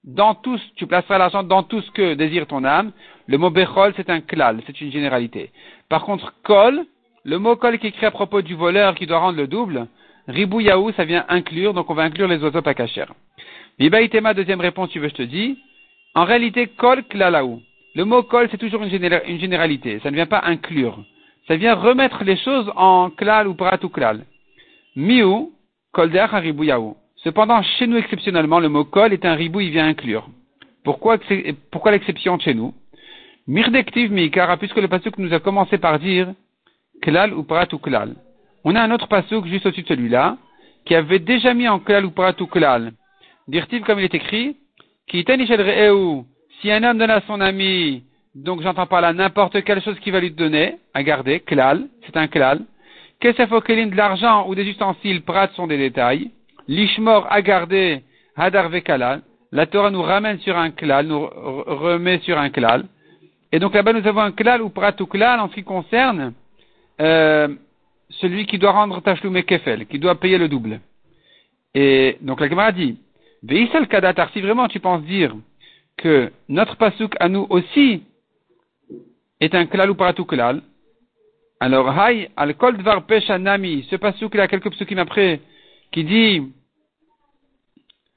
Dans 0.05 0.35
tous, 0.37 0.63
tu 0.77 0.87
placeras 0.87 1.19
l'argent 1.19 1.43
dans 1.43 1.65
tout 1.65 1.81
ce 1.81 1.91
que 1.91 2.15
désire 2.15 2.47
ton 2.47 2.63
âme. 2.63 2.93
Le 3.27 3.37
mot 3.37 3.51
bechol, 3.51 3.93
c'est 3.97 4.11
un 4.11 4.21
klal, 4.21 4.61
c'est 4.65 4.81
une 4.81 4.93
généralité. 4.93 5.51
Par 5.89 6.05
contre, 6.05 6.33
kol, 6.45 6.85
le 7.25 7.39
mot 7.41 7.57
kol 7.57 7.81
qui 7.81 7.89
écrit 7.89 8.07
à 8.07 8.13
propos 8.13 8.43
du 8.43 8.55
voleur 8.55 8.95
qui 8.95 9.07
doit 9.07 9.19
rendre 9.19 9.39
le 9.39 9.49
double, 9.49 9.89
ribou 10.29 10.61
yaou, 10.61 10.93
ça 10.93 11.05
vient 11.05 11.25
inclure, 11.29 11.75
donc 11.75 11.91
on 11.91 11.95
va 11.95 12.05
inclure 12.05 12.29
les 12.29 12.41
oiseaux 12.45 12.63
pas 12.63 12.75
cachers. 12.75 13.13
Bibaïtema, 13.81 14.33
deuxième 14.33 14.61
réponse, 14.61 14.91
tu 14.91 15.01
veux, 15.01 15.09
je 15.09 15.15
te 15.15 15.23
dis. 15.23 15.59
En 16.15 16.23
réalité, 16.23 16.69
kol 16.69 17.03
klalaou. 17.03 17.61
Le 17.97 18.05
mot 18.05 18.23
kol, 18.23 18.47
c'est 18.53 18.59
toujours 18.59 18.85
une, 18.85 19.41
généralité. 19.41 19.99
Ça 20.05 20.13
ne 20.13 20.15
vient 20.15 20.27
pas 20.27 20.43
inclure. 20.45 21.03
Ça 21.49 21.57
vient 21.57 21.75
remettre 21.75 22.23
les 22.23 22.37
choses 22.37 22.71
en 22.77 23.11
klal 23.11 23.49
ou 23.49 23.55
prat 23.55 23.81
ou 23.83 23.89
klal. 23.89 24.25
Miou, 24.95 25.51
kol 25.95 26.11
haribouyaou. 26.17 26.97
Cependant, 27.17 27.63
chez 27.63 27.87
nous, 27.87 27.97
exceptionnellement, 27.97 28.61
le 28.61 28.69
mot 28.69 28.85
kol 28.85 29.13
est 29.13 29.25
un 29.25 29.35
ribou, 29.35 29.61
il 29.61 29.71
vient 29.71 29.87
inclure. 29.87 30.29
Pourquoi, 30.83 31.19
pourquoi 31.71 31.93
l'exception 31.93 32.39
chez 32.39 32.53
nous? 32.53 32.75
Mirdektiv 33.47 34.11
mikara, 34.11 34.57
puisque 34.57 34.77
le 34.77 34.89
pasuk 34.89 35.17
nous 35.19 35.33
a 35.33 35.41
commencé 35.41 35.79
par 35.79 35.99
dire 35.99 36.29
klal 37.01 37.33
ou 37.33 37.45
prat 37.45 37.69
ou 37.73 37.79
klal. 37.79 38.15
On 38.65 38.75
a 38.75 38.83
un 38.83 38.91
autre 38.91 39.09
pasuk 39.09 39.47
juste 39.47 39.67
au-dessus 39.67 39.83
de 39.83 39.89
celui-là, 39.89 40.37
qui 40.85 40.95
avait 40.95 41.19
déjà 41.19 41.55
mis 41.55 41.69
en 41.69 41.79
klal 41.79 42.05
ou 42.05 42.11
prat 42.11 42.35
ou 42.41 42.47
klal. 42.47 42.93
Dirtiv 43.49 43.83
comme 43.85 43.99
il 43.99 44.05
est 44.05 44.15
écrit, 44.15 44.57
ki 45.09 45.25
si 46.61 46.71
un 46.71 46.83
homme 46.83 46.99
donne 46.99 47.11
à 47.11 47.21
son 47.27 47.41
ami, 47.41 48.05
donc 48.35 48.63
j'entends 48.63 48.87
par 48.87 49.03
là 49.03 49.13
n'importe 49.13 49.63
quelle 49.65 49.83
chose 49.83 49.99
qu'il 50.01 50.13
va 50.13 50.21
lui 50.21 50.31
donner, 50.31 50.77
à 50.95 51.03
garder, 51.03 51.41
klal, 51.41 51.87
c'est 52.07 52.17
un 52.17 52.27
klal. 52.27 52.61
Kesefokelim 53.21 53.91
de 53.91 53.97
l'argent 53.97 54.47
ou 54.49 54.55
des 54.55 54.65
ustensiles, 54.65 55.23
prat 55.23 55.49
sont 55.55 55.67
des 55.67 55.79
détails. 55.79 56.31
Lishmor 56.69 57.27
à 57.31 57.43
garder, 57.43 58.03
hadar 58.37 58.69
vekalal. 58.69 59.23
La 59.53 59.67
Torah 59.67 59.91
nous 59.91 60.03
ramène 60.03 60.41
sur 60.41 60.59
un 60.59 60.71
klal, 60.71 61.07
nous 61.07 61.27
remet 61.27 62.19
sur 62.21 62.39
un 62.39 62.51
klal. 62.51 62.87
Et 63.53 63.61
donc 63.61 63.75
là-bas 63.75 63.93
nous 63.93 64.07
avons 64.07 64.21
un 64.21 64.33
klal 64.33 64.63
ou 64.63 64.69
prat 64.69 64.95
ou 65.01 65.07
klal 65.07 65.39
en 65.39 65.49
ce 65.49 65.55
qui 65.55 65.63
concerne 65.63 66.33
euh, 67.01 67.49
celui 68.11 68.47
qui 68.47 68.59
doit 68.59 68.73
rendre 68.73 69.01
tachloum 69.01 69.43
kefel, 69.43 69.87
qui 69.87 69.99
doit 69.99 70.17
payer 70.17 70.39
le 70.39 70.49
double. 70.49 70.81
Et 71.75 72.19
donc 72.21 72.41
la 72.41 72.49
Gemara 72.49 72.73
dit, 72.73 72.99
Veisal 73.43 73.87
kadatar, 73.89 74.31
si 74.33 74.41
vraiment 74.41 74.69
tu 74.69 74.81
penses 74.81 75.03
dire 75.03 75.35
que 75.97 76.33
notre 76.49 76.77
pasuk 76.77 77.15
à 77.21 77.29
nous 77.29 77.47
aussi 77.51 78.03
est 79.41 79.55
un 79.55 79.67
klal 79.67 79.91
ou 79.91 79.95
paratou 79.95 80.25
klal, 80.25 80.63
alors 81.65 81.89
hay 81.99 82.29
al 82.37 82.57
kol 82.57 82.77
dvar 82.77 83.07
pesha 83.07 83.39
nami, 83.39 83.87
ce 83.89 83.97
pasuk 83.97 84.35
là, 84.35 84.47
quelques 84.49 84.71
psukim 84.71 84.99
après, 84.99 85.41
qui 85.93 86.05
dit 86.05 86.43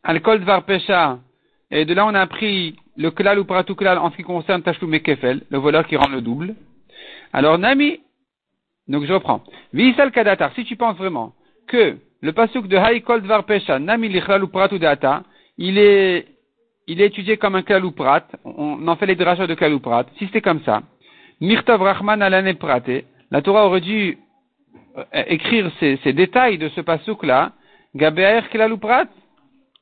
al 0.04 0.22
kol 0.22 0.42
dvar 0.42 0.64
pesha, 0.64 1.20
et 1.72 1.86
de 1.86 1.94
là 1.94 2.06
on 2.06 2.14
a 2.14 2.20
appris 2.20 2.76
le 2.98 3.10
klal 3.10 3.40
ou 3.40 3.46
klal 3.46 3.98
en 4.00 4.12
ce 4.12 4.18
qui 4.18 4.24
concerne 4.24 4.64
tashlum 4.64 4.94
et 4.96 5.00
kefel, 5.00 5.44
le 5.50 5.58
voleur 5.60 5.88
qui 5.88 5.96
rend 5.96 6.10
le 6.10 6.20
double. 6.20 6.56
Alors 7.32 7.58
nami, 7.58 8.02
donc 8.90 9.06
je 9.06 9.14
reprends. 9.14 9.42
Visal 9.72 10.12
kadatar, 10.12 10.52
si 10.54 10.66
tu 10.66 10.76
penses 10.76 10.98
vraiment 10.98 11.34
que 11.68 11.96
le 12.20 12.34
pasuk 12.34 12.68
de 12.68 12.76
hay 12.76 13.00
kol 13.00 13.22
dvar 13.22 13.46
pesha 13.46 13.80
nami 13.80 14.10
lichlal 14.10 14.44
ou 14.44 14.52
il 15.58 15.78
est 15.78 16.28
il 16.90 17.02
est 17.02 17.06
étudié 17.06 17.38
comme 17.38 17.56
un 17.56 17.64
kalouprat, 17.64 18.28
on 18.44 18.86
en 18.86 18.96
fait 18.98 19.06
les 19.06 19.16
drachas 19.16 19.48
de 19.48 19.56
kalouprat, 19.56 20.06
si 20.18 20.26
c'était 20.26 20.42
comme 20.42 20.64
ça, 20.66 20.84
Mirtov 21.40 21.82
Rahman 21.82 22.22
alane 22.22 22.54
praté, 22.56 23.06
la 23.32 23.42
Torah 23.42 23.66
aurait 23.66 23.82
dû 23.82 24.18
euh, 24.98 25.04
écrire 25.28 25.72
ces, 25.80 26.14
détails 26.14 26.58
de 26.58 26.70
ce 26.70 26.82
pasouk-là, 26.82 27.52
Gaber 27.96 28.42
kalouprat, 28.52 29.06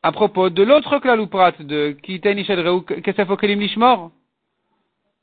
à 0.04 0.12
propos 0.12 0.50
de 0.50 0.64
l'autre 0.64 1.00
kalouprat, 1.00 1.54
de 1.60 1.96
Kiten 2.04 2.38
Ishadreu 2.38 2.82
Kesafokelim 2.82 3.60
Lishmor. 3.60 4.12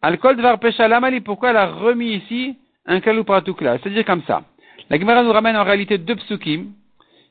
Al-Kol 0.02 0.36
Dvar 0.36 0.58
Peshalamali, 0.58 1.20
pourquoi 1.20 1.50
elle 1.50 1.56
a 1.56 1.66
remis 1.66 2.14
ici 2.14 2.56
un 2.86 2.98
là 2.98 3.78
C'est-à-dire 3.78 4.04
comme 4.04 4.22
ça. 4.26 4.42
La 4.90 4.98
Gemara 4.98 5.22
nous 5.22 5.32
ramène 5.32 5.56
en 5.56 5.64
réalité 5.64 5.98
deux 5.98 6.16
psukim 6.16 6.72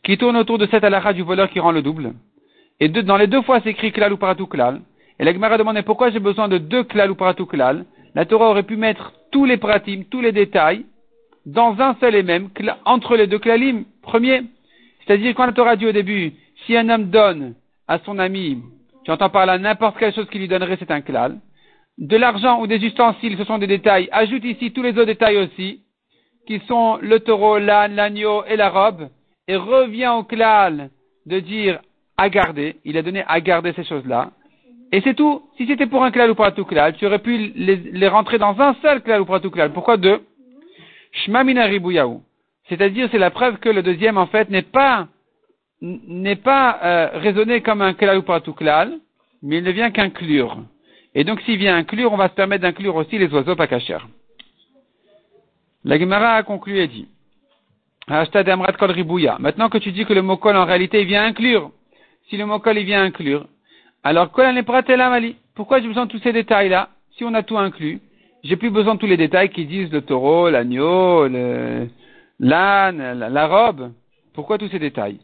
qui 0.04 0.18
tournent 0.18 0.38
autour 0.38 0.58
de 0.58 0.66
cette 0.68 0.84
alakha 0.84 1.14
du 1.14 1.22
voleur 1.22 1.50
qui 1.50 1.60
rend 1.60 1.72
le 1.72 1.82
double. 1.82 2.14
Et 2.80 2.90
dans 2.90 3.18
les 3.18 3.28
deux 3.28 3.42
fois, 3.42 3.60
c'est 3.62 3.72
écrit 3.72 3.92
klal 3.92 4.14
ou. 4.14 4.20
Et 5.20 5.24
la 5.24 5.34
Gemara 5.34 5.58
demandait 5.58 5.84
pourquoi 5.84 6.10
j'ai 6.10 6.20
besoin 6.20 6.48
de 6.48 6.58
deux 6.58 6.84
klal 6.84 7.12
ou. 7.12 7.18
La 8.16 8.26
Torah 8.26 8.50
aurait 8.50 8.64
pu 8.64 8.78
mettre 8.78 9.14
tous 9.32 9.46
les 9.46 9.58
pratim, 9.58 10.04
tous 10.10 10.22
les 10.22 10.32
détails, 10.32 10.86
dans 11.46 11.80
un 11.80 11.96
seul 12.00 12.16
et 12.16 12.24
même, 12.24 12.50
entre 12.86 13.16
les 13.16 13.28
deux 13.28 13.40
klalim. 13.40 13.86
Premier. 14.02 14.44
C'est-à-dire, 15.06 15.34
quand 15.36 15.46
la 15.46 15.54
Torah 15.54 15.76
dit 15.76 15.88
au 15.88 15.92
début, 15.92 16.34
si 16.66 16.76
un 16.76 16.90
homme 16.90 17.10
donne 17.10 17.56
à 17.88 18.00
son 18.00 18.20
ami, 18.20 18.62
tu 19.04 19.12
entends 19.12 19.30
par 19.30 19.46
là 19.46 19.58
n'importe 19.58 19.98
quelle 19.98 20.14
chose 20.14 20.30
qu'il 20.30 20.42
lui 20.42 20.48
donnerait, 20.48 20.78
c'est 20.80 20.92
un 20.92 21.02
klal. 21.02 21.40
De 21.98 22.18
l'argent 22.18 22.62
ou 22.62 22.68
des 22.68 22.84
ustensiles, 22.84 23.38
ce 23.38 23.44
sont 23.44 23.58
des 23.58 23.68
détails. 23.68 24.10
Ajoute 24.12 24.44
ici 24.44 24.72
tous 24.72 24.84
les 24.84 24.92
autres 24.92 25.06
détails 25.06 25.38
aussi. 25.38 25.82
qui 26.48 26.60
sont 26.68 26.98
le 27.02 27.20
taureau, 27.20 27.60
l'âne, 27.60 27.96
l'agneau 27.96 28.44
et 28.46 28.56
la 28.56 28.70
robe, 28.70 29.10
et 29.48 29.56
revient 29.56 30.12
au 30.18 30.24
klal 30.24 30.90
de 31.28 31.40
dire 31.40 31.80
à 32.18 32.30
garder. 32.30 32.78
Il 32.84 32.98
a 32.98 33.04
donné 33.04 33.24
à 33.28 33.40
garder 33.42 33.74
ces 33.74 33.84
choses-là. 33.84 34.32
Et 34.92 35.02
c'est 35.02 35.14
tout. 35.14 35.44
Si 35.58 35.68
c'était 35.68 35.88
pour 35.88 36.04
un 36.04 36.12
klal 36.12 36.32
ou 36.32 36.36
pour 36.36 36.54
tout 36.54 36.66
klal, 36.66 36.96
tu 36.96 37.06
aurais 37.06 37.20
pu 37.20 37.52
les, 37.56 38.08
rentrer 38.08 38.38
dans 38.38 38.60
un 38.60 38.76
seul 38.82 39.02
klal 39.02 39.22
ou 39.22 39.26
pour 39.26 39.40
tout 39.40 39.52
klal. 39.52 39.72
Pourquoi 39.72 39.98
deux? 39.98 40.22
Shmamina 41.14 41.68
C'est-à-dire, 42.68 43.08
c'est 43.12 43.18
la 43.18 43.32
preuve 43.32 43.58
que 43.58 43.70
le 43.70 43.84
deuxième, 43.84 44.18
en 44.18 44.28
fait, 44.28 44.50
n'est 44.50 44.62
pas, 44.62 45.08
n'est 45.82 46.36
pas 46.36 46.80
euh, 46.84 47.10
raisonné 47.14 47.62
comme 47.62 47.82
un 47.82 47.94
klal 47.94 48.18
ou 48.18 48.24
pour 48.24 48.42
tout 48.42 48.54
klal, 48.54 49.00
mais 49.42 49.58
il 49.60 49.64
ne 49.64 49.72
vient 49.72 49.92
qu'inclure. 49.92 50.58
Et 51.16 51.24
donc, 51.24 51.42
s'il 51.42 51.58
vient 51.58 51.76
inclure, 51.76 52.12
on 52.12 52.18
va 52.18 52.30
se 52.30 52.34
permettre 52.34 52.64
d'inclure 52.64 52.96
aussi 52.96 53.18
les 53.18 53.34
oiseaux 53.34 53.56
pas 53.56 53.68
cachers. 53.68 54.06
La 55.84 55.98
Gemara 55.98 56.36
a 56.36 56.44
conclu 56.44 56.78
et 56.80 56.88
dit, 56.88 57.08
Maintenant 58.08 59.70
que 59.70 59.78
tu 59.78 59.92
dis 59.92 60.06
que 60.06 60.14
le 60.14 60.22
mot 60.22 60.40
en 60.44 60.66
réalité, 60.66 61.02
il 61.02 61.08
vient 61.08 61.24
inclure. 61.24 61.72
Si 62.30 62.38
le 62.38 62.46
mot 62.46 62.62
il 62.66 62.84
vient 62.84 63.04
inclure, 63.04 63.48
alors. 64.04 64.30
Pourquoi 65.56 65.82
j'ai 65.82 65.88
besoin 65.88 66.06
de 66.06 66.12
tous 66.12 66.20
ces 66.20 66.34
détails-là 66.34 66.90
Si 67.18 67.24
on 67.24 67.34
a 67.34 67.44
tout 67.44 67.58
inclus, 67.58 68.00
j'ai 68.44 68.56
plus 68.56 68.70
besoin 68.70 68.96
de 68.96 69.00
tous 69.00 69.06
les 69.06 69.18
détails 69.18 69.50
qui 69.50 69.66
disent 69.66 69.92
le 69.92 70.02
taureau, 70.02 70.50
l'agneau, 70.50 71.28
l'âne, 72.40 73.20
la, 73.20 73.48
robe. 73.48 73.92
Pourquoi 74.34 74.58
tous 74.58 74.70
ces 74.70 74.80
détails 74.80 75.20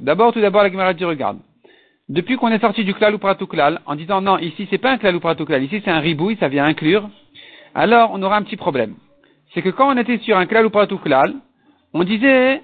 D'abord, 0.00 0.32
tout 0.32 0.40
d'abord, 0.40 0.62
la 0.62 0.70
Gemara 0.70 0.94
dit, 0.94 1.04
regarde. 1.04 1.38
Depuis 2.08 2.36
qu'on 2.36 2.48
est 2.48 2.58
sorti 2.58 2.84
du 2.84 2.94
klal 2.94 3.14
ou 3.14 3.46
klal, 3.46 3.80
en 3.86 3.94
disant 3.94 4.20
non, 4.20 4.36
ici 4.38 4.66
c'est 4.68 4.78
pas 4.78 4.90
un 4.90 4.98
klal 4.98 5.16
ou 5.16 5.20
klal, 5.20 5.62
ici 5.62 5.80
c'est 5.84 5.90
un 5.90 6.00
ribouille, 6.00 6.36
ça 6.36 6.48
vient 6.48 6.64
inclure, 6.64 7.08
alors 7.74 8.10
on 8.12 8.22
aura 8.22 8.36
un 8.36 8.42
petit 8.42 8.56
problème. 8.56 8.96
C'est 9.54 9.62
que 9.62 9.70
quand 9.70 9.88
on 9.88 9.96
était 9.96 10.18
sur 10.18 10.36
un 10.36 10.46
klal 10.46 10.66
ou 10.66 10.98
klal, 10.98 11.34
on 11.94 12.02
disait 12.04 12.62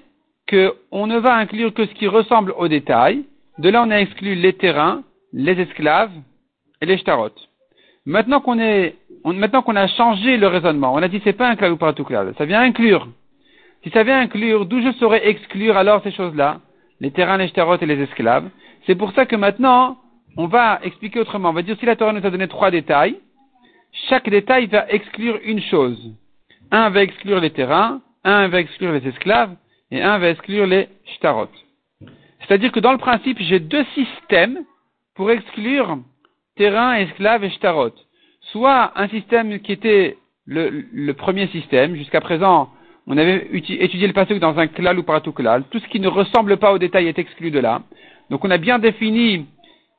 qu'on 0.49 1.07
ne 1.07 1.17
va 1.19 1.35
inclure 1.35 1.73
que 1.73 1.85
ce 1.85 1.93
qui 1.93 2.07
ressemble 2.07 2.53
au 2.57 2.67
détail. 2.67 3.25
De 3.57 3.69
là, 3.69 3.83
on 3.85 3.91
a 3.91 3.97
exclu 3.97 4.35
les 4.35 4.53
terrains, 4.53 5.03
les 5.33 5.59
esclaves 5.59 6.11
et 6.81 6.85
les 6.85 6.97
shtarot. 6.97 7.31
Maintenant 8.05 8.39
qu'on 8.39 8.59
a 8.59 9.87
changé 9.87 10.37
le 10.37 10.47
raisonnement, 10.47 10.93
on 10.93 11.03
a 11.03 11.07
dit 11.07 11.21
c'est 11.23 11.33
pas 11.33 11.49
un 11.49 11.55
klal 11.55 11.73
ou 11.73 11.77
klal, 11.77 12.33
ça 12.37 12.45
vient 12.45 12.61
inclure. 12.61 13.07
Si 13.83 13.89
ça 13.91 14.03
vient 14.03 14.19
inclure, 14.19 14.65
d'où 14.65 14.81
je 14.81 14.91
saurais 14.93 15.27
exclure 15.29 15.77
alors 15.77 16.01
ces 16.03 16.11
choses-là? 16.11 16.61
Les 17.01 17.11
terrains, 17.11 17.37
les 17.37 17.47
shtarot 17.47 17.77
et 17.79 17.85
les 17.85 18.01
esclaves. 18.01 18.49
C'est 18.85 18.95
pour 18.95 19.11
ça 19.13 19.25
que 19.25 19.35
maintenant, 19.35 19.97
on 20.37 20.47
va 20.47 20.79
expliquer 20.83 21.19
autrement. 21.19 21.49
On 21.49 21.53
va 21.53 21.61
dire 21.61 21.77
si 21.79 21.85
la 21.85 21.95
Torah 21.95 22.13
nous 22.13 22.25
a 22.25 22.29
donné 22.29 22.47
trois 22.47 22.71
détails, 22.71 23.17
chaque 24.09 24.29
détail 24.29 24.67
va 24.67 24.89
exclure 24.89 25.39
une 25.43 25.61
chose. 25.61 26.13
Un 26.71 26.89
va 26.89 27.03
exclure 27.03 27.39
les 27.39 27.51
terrains, 27.51 28.01
un 28.23 28.47
va 28.47 28.59
exclure 28.59 28.91
les 28.91 29.07
esclaves, 29.07 29.55
et 29.91 30.01
un 30.01 30.17
va 30.17 30.29
exclure 30.29 30.65
les 30.65 30.87
shtarot. 31.15 31.49
C'est-à-dire 32.41 32.71
que 32.71 32.79
dans 32.79 32.91
le 32.91 32.97
principe, 32.97 33.39
j'ai 33.39 33.59
deux 33.59 33.85
systèmes 33.95 34.59
pour 35.15 35.31
exclure 35.31 35.99
terrain, 36.55 36.95
esclaves 36.95 37.43
et 37.43 37.49
shtarot. 37.49 37.93
Soit 38.51 38.91
un 38.95 39.07
système 39.09 39.59
qui 39.59 39.73
était 39.73 40.17
le 40.45 41.11
premier 41.11 41.47
système, 41.47 41.95
jusqu'à 41.95 42.21
présent, 42.21 42.69
on 43.09 43.17
avait 43.17 43.47
étudié 43.51 44.05
le 44.05 44.13
passage 44.13 44.39
dans 44.39 44.57
un 44.59 44.67
klal 44.67 44.99
ou 44.99 45.19
tout 45.19 45.31
klal. 45.31 45.63
Tout 45.71 45.79
ce 45.79 45.87
qui 45.87 45.99
ne 45.99 46.07
ressemble 46.07 46.57
pas 46.57 46.71
au 46.71 46.77
détail 46.77 47.07
est 47.07 47.17
exclu 47.17 47.49
de 47.49 47.59
là. 47.59 47.81
Donc 48.29 48.45
on 48.45 48.51
a 48.51 48.57
bien 48.59 48.77
défini 48.77 49.47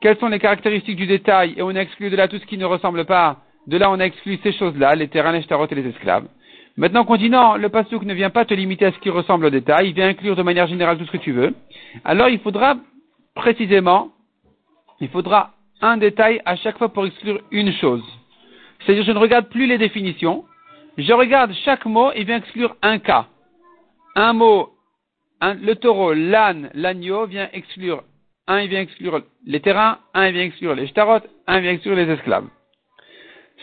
quelles 0.01 0.17
sont 0.19 0.29
les 0.29 0.39
caractéristiques 0.39 0.97
du 0.97 1.09
détail 1.09 1.55
et 1.57 1.63
on 1.63 1.71
a 1.71 1.81
exclu 1.81 2.09
de 2.09 2.17
là 2.17 2.29
tout 2.29 2.39
ce 2.39 2.47
qui 2.47 2.57
ne 2.57 2.65
ressemble 2.65 3.05
pas. 3.05 3.39
De 3.67 3.77
là 3.77 3.91
on 3.91 3.99
a 3.99 4.05
exclu 4.05 4.39
ces 4.45 4.53
choses-là, 4.53 4.95
les 4.95 5.09
terrains, 5.09 5.33
les 5.33 5.43
shtarot 5.43 5.67
et 5.69 5.75
les 5.75 5.89
esclaves. 5.89 6.27
Maintenant, 6.77 7.05
continent, 7.05 7.57
le 7.57 7.69
pasouk 7.69 8.05
ne 8.05 8.15
vient 8.15 8.31
pas 8.31 8.45
te 8.45 8.55
limiter 8.55 8.87
à 8.87 8.93
ce 8.93 8.99
qui 8.99 9.11
ressemble 9.11 9.47
au 9.47 9.51
détail, 9.51 9.89
il 9.89 9.95
vient 9.95 10.09
inclure 10.09 10.37
de 10.37 10.43
manière 10.43 10.67
générale 10.67 10.99
tout 10.99 11.05
ce 11.05 11.11
que 11.11 11.17
tu 11.17 11.33
veux. 11.33 11.55
Alors, 12.05 12.29
il 12.29 12.39
faudra 12.41 12.77
précisément, 13.35 14.11
il 15.01 15.09
faudra 15.09 15.53
un 15.81 15.97
détail 15.97 16.41
à 16.45 16.57
chaque 16.57 16.79
fois 16.79 16.91
pour 16.91 17.07
exclure 17.07 17.41
une 17.51 17.73
chose. 17.75 18.05
C'est-à-dire, 18.81 19.05
je 19.05 19.13
ne 19.13 19.19
regarde 19.19 19.49
plus 19.49 19.67
les 19.67 19.79
définitions, 19.79 20.45
je 20.97 21.13
regarde 21.13 21.53
chaque 21.65 21.85
mot, 21.87 22.13
il 22.17 22.25
vient 22.25 22.39
exclure 22.39 22.77
un 22.83 22.99
cas. 22.99 23.27
Un 24.17 24.33
mot, 24.33 24.71
le 25.43 25.75
taureau, 25.75 26.13
l'âne, 26.13 26.71
l'agneau 26.75 27.27
vient 27.27 27.49
exclure 27.53 28.03
un, 28.51 28.61
il 28.63 28.69
vient 28.69 28.81
exclure 28.81 29.23
les 29.47 29.61
terrains, 29.61 29.99
un, 30.13 30.27
il 30.27 30.33
vient 30.33 30.43
exclure 30.43 30.75
les 30.75 30.89
shtarot, 30.89 31.21
un, 31.47 31.57
il 31.59 31.63
vient 31.63 31.73
exclure 31.73 31.95
les 31.95 32.11
esclaves. 32.11 32.49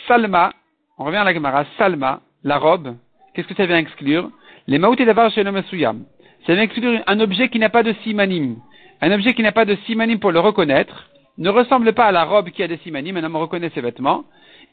Salma, 0.08 0.54
on 0.98 1.04
revient 1.04 1.18
à 1.18 1.24
la 1.26 1.34
Gemara, 1.34 1.66
Salma, 1.78 2.22
la 2.48 2.58
robe, 2.58 2.96
qu'est-ce 3.34 3.48
que 3.48 3.56
ça 3.56 3.66
vient 3.66 3.78
exclure? 3.78 4.32
Les 4.68 4.80
maouté 4.80 5.06
d'avar 5.06 5.30
chez 5.32 5.44
Souyam. 5.70 6.06
Ça 6.46 6.54
vient 6.54 6.64
exclure 6.64 7.02
un 7.06 7.20
objet 7.20 7.50
qui 7.50 7.60
n'a 7.60 7.70
pas 7.70 7.84
de 7.84 7.94
simanim. 8.04 8.56
Un 9.02 9.12
objet 9.12 9.34
qui 9.34 9.44
n'a 9.44 9.52
pas 9.52 9.66
de 9.66 9.76
simanim 9.86 10.18
pour 10.20 10.32
le 10.32 10.40
reconnaître, 10.40 11.10
ne 11.38 11.50
ressemble 11.50 11.94
pas 11.94 12.06
à 12.06 12.12
la 12.12 12.24
robe 12.24 12.50
qui 12.50 12.64
a 12.64 12.68
des 12.68 12.78
simanim, 12.78 13.18
un 13.18 13.24
homme 13.26 13.36
reconnaît 13.36 13.70
ses 13.76 13.82
vêtements, 13.82 14.24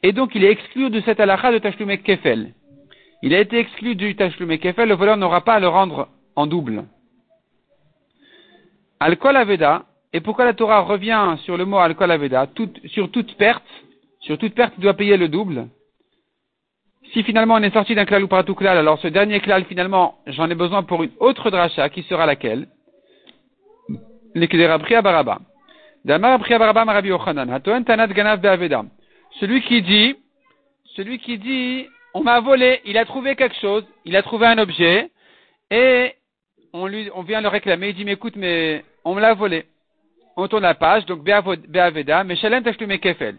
et 0.02 0.12
donc 0.12 0.34
il 0.34 0.44
est 0.44 0.52
exclu 0.52 0.88
de 0.88 1.00
cette 1.00 1.18
halakha 1.18 1.50
de 1.52 1.58
Tashlumek 1.58 2.04
Kefel. 2.04 2.54
Il 3.22 3.34
a 3.34 3.40
été 3.40 3.58
exclu 3.58 3.96
du 3.96 4.14
Tashlumek 4.14 4.60
Kefel, 4.62 4.88
le 4.88 4.94
voleur 4.94 5.16
n'aura 5.16 5.42
pas 5.42 5.54
à 5.54 5.60
le 5.60 5.68
rendre 5.68 6.08
en 6.36 6.46
double. 6.46 6.84
Al-Kol 9.00 9.36
Aveda, 9.36 9.82
et 10.12 10.20
pourquoi 10.20 10.44
la 10.44 10.54
Torah 10.54 10.80
revient 10.80 11.34
sur 11.44 11.56
le 11.56 11.64
mot 11.64 11.78
Al-Kol 11.78 12.10
Aveda, 12.10 12.46
sur 12.86 13.10
toute 13.10 13.36
perte, 13.36 13.64
sur 14.20 14.38
toute 14.38 14.54
perte 14.54 14.74
il 14.78 14.82
doit 14.82 14.94
payer 14.94 15.16
le 15.16 15.28
double. 15.28 15.66
Si 17.14 17.22
finalement 17.22 17.54
on 17.54 17.62
est 17.62 17.72
sorti 17.72 17.94
d'un 17.94 18.04
klal 18.04 18.24
ou 18.24 18.28
par 18.28 18.44
tout 18.44 18.56
klal, 18.56 18.76
alors 18.76 18.98
ce 18.98 19.06
dernier 19.08 19.40
klal 19.40 19.64
finalement 19.64 20.18
j'en 20.26 20.50
ai 20.50 20.54
besoin 20.54 20.82
pour 20.82 21.04
une 21.04 21.12
autre 21.20 21.50
dracha 21.50 21.88
qui 21.88 22.02
sera 22.02 22.26
laquelle? 22.26 22.66
Priya 24.34 25.00
Baraba. 25.00 25.38
Celui 29.40 29.62
qui 29.62 29.80
dit, 29.82 30.16
celui 30.96 31.18
qui 31.18 31.38
dit, 31.38 31.86
on 32.14 32.22
m'a 32.22 32.40
volé, 32.40 32.80
il 32.84 32.98
a 32.98 33.04
trouvé 33.04 33.36
quelque 33.36 33.56
chose, 33.60 33.84
il 34.04 34.16
a 34.16 34.22
trouvé 34.22 34.46
un 34.46 34.58
objet, 34.58 35.10
et 35.70 36.14
on 36.72 37.22
vient 37.22 37.40
le 37.40 37.48
réclamer, 37.48 37.90
il 37.90 37.94
dit, 37.94 38.04
mais 38.04 38.12
écoute, 38.12 38.34
mais 38.36 38.84
on 39.04 39.14
me 39.14 39.20
l'a 39.20 39.34
volé. 39.34 39.66
On 40.36 40.48
tourne 40.48 40.64
la 40.64 40.74
page, 40.74 41.06
donc 41.06 41.22
Be'aveda, 41.22 42.24
mais 42.24 42.34
Shalem 42.36 42.64
Tashlume 42.64 42.98
Kefel. 42.98 43.36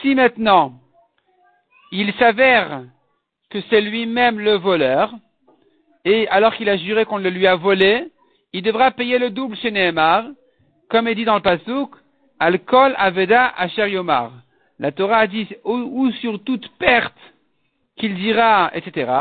Si 0.00 0.14
maintenant, 0.14 0.74
il 1.90 2.12
s'avère 2.14 2.82
que 3.50 3.60
c'est 3.68 3.80
lui-même 3.80 4.38
le 4.38 4.56
voleur, 4.56 5.12
et 6.04 6.28
alors 6.28 6.54
qu'il 6.54 6.68
a 6.68 6.76
juré 6.76 7.04
qu'on 7.04 7.18
le 7.18 7.30
lui 7.30 7.46
a 7.46 7.56
volé, 7.56 8.10
il 8.52 8.62
devra 8.62 8.90
payer 8.90 9.18
le 9.18 9.30
double 9.30 9.56
chez 9.56 9.70
Nehemar, 9.70 10.24
comme 10.88 11.08
est 11.08 11.14
dit 11.14 11.24
dans 11.24 11.36
le 11.36 11.40
Pasuk, 11.40 11.90
Al-Kol 12.38 12.94
Aveda 12.96 13.52
Asher 13.56 13.90
Yomar. 13.90 14.32
La 14.78 14.92
Torah 14.92 15.18
a 15.18 15.26
dit, 15.26 15.46
ou, 15.64 16.10
sur 16.12 16.42
toute 16.42 16.68
perte 16.78 17.14
qu'il 17.96 18.14
dira, 18.14 18.70
etc. 18.74 19.12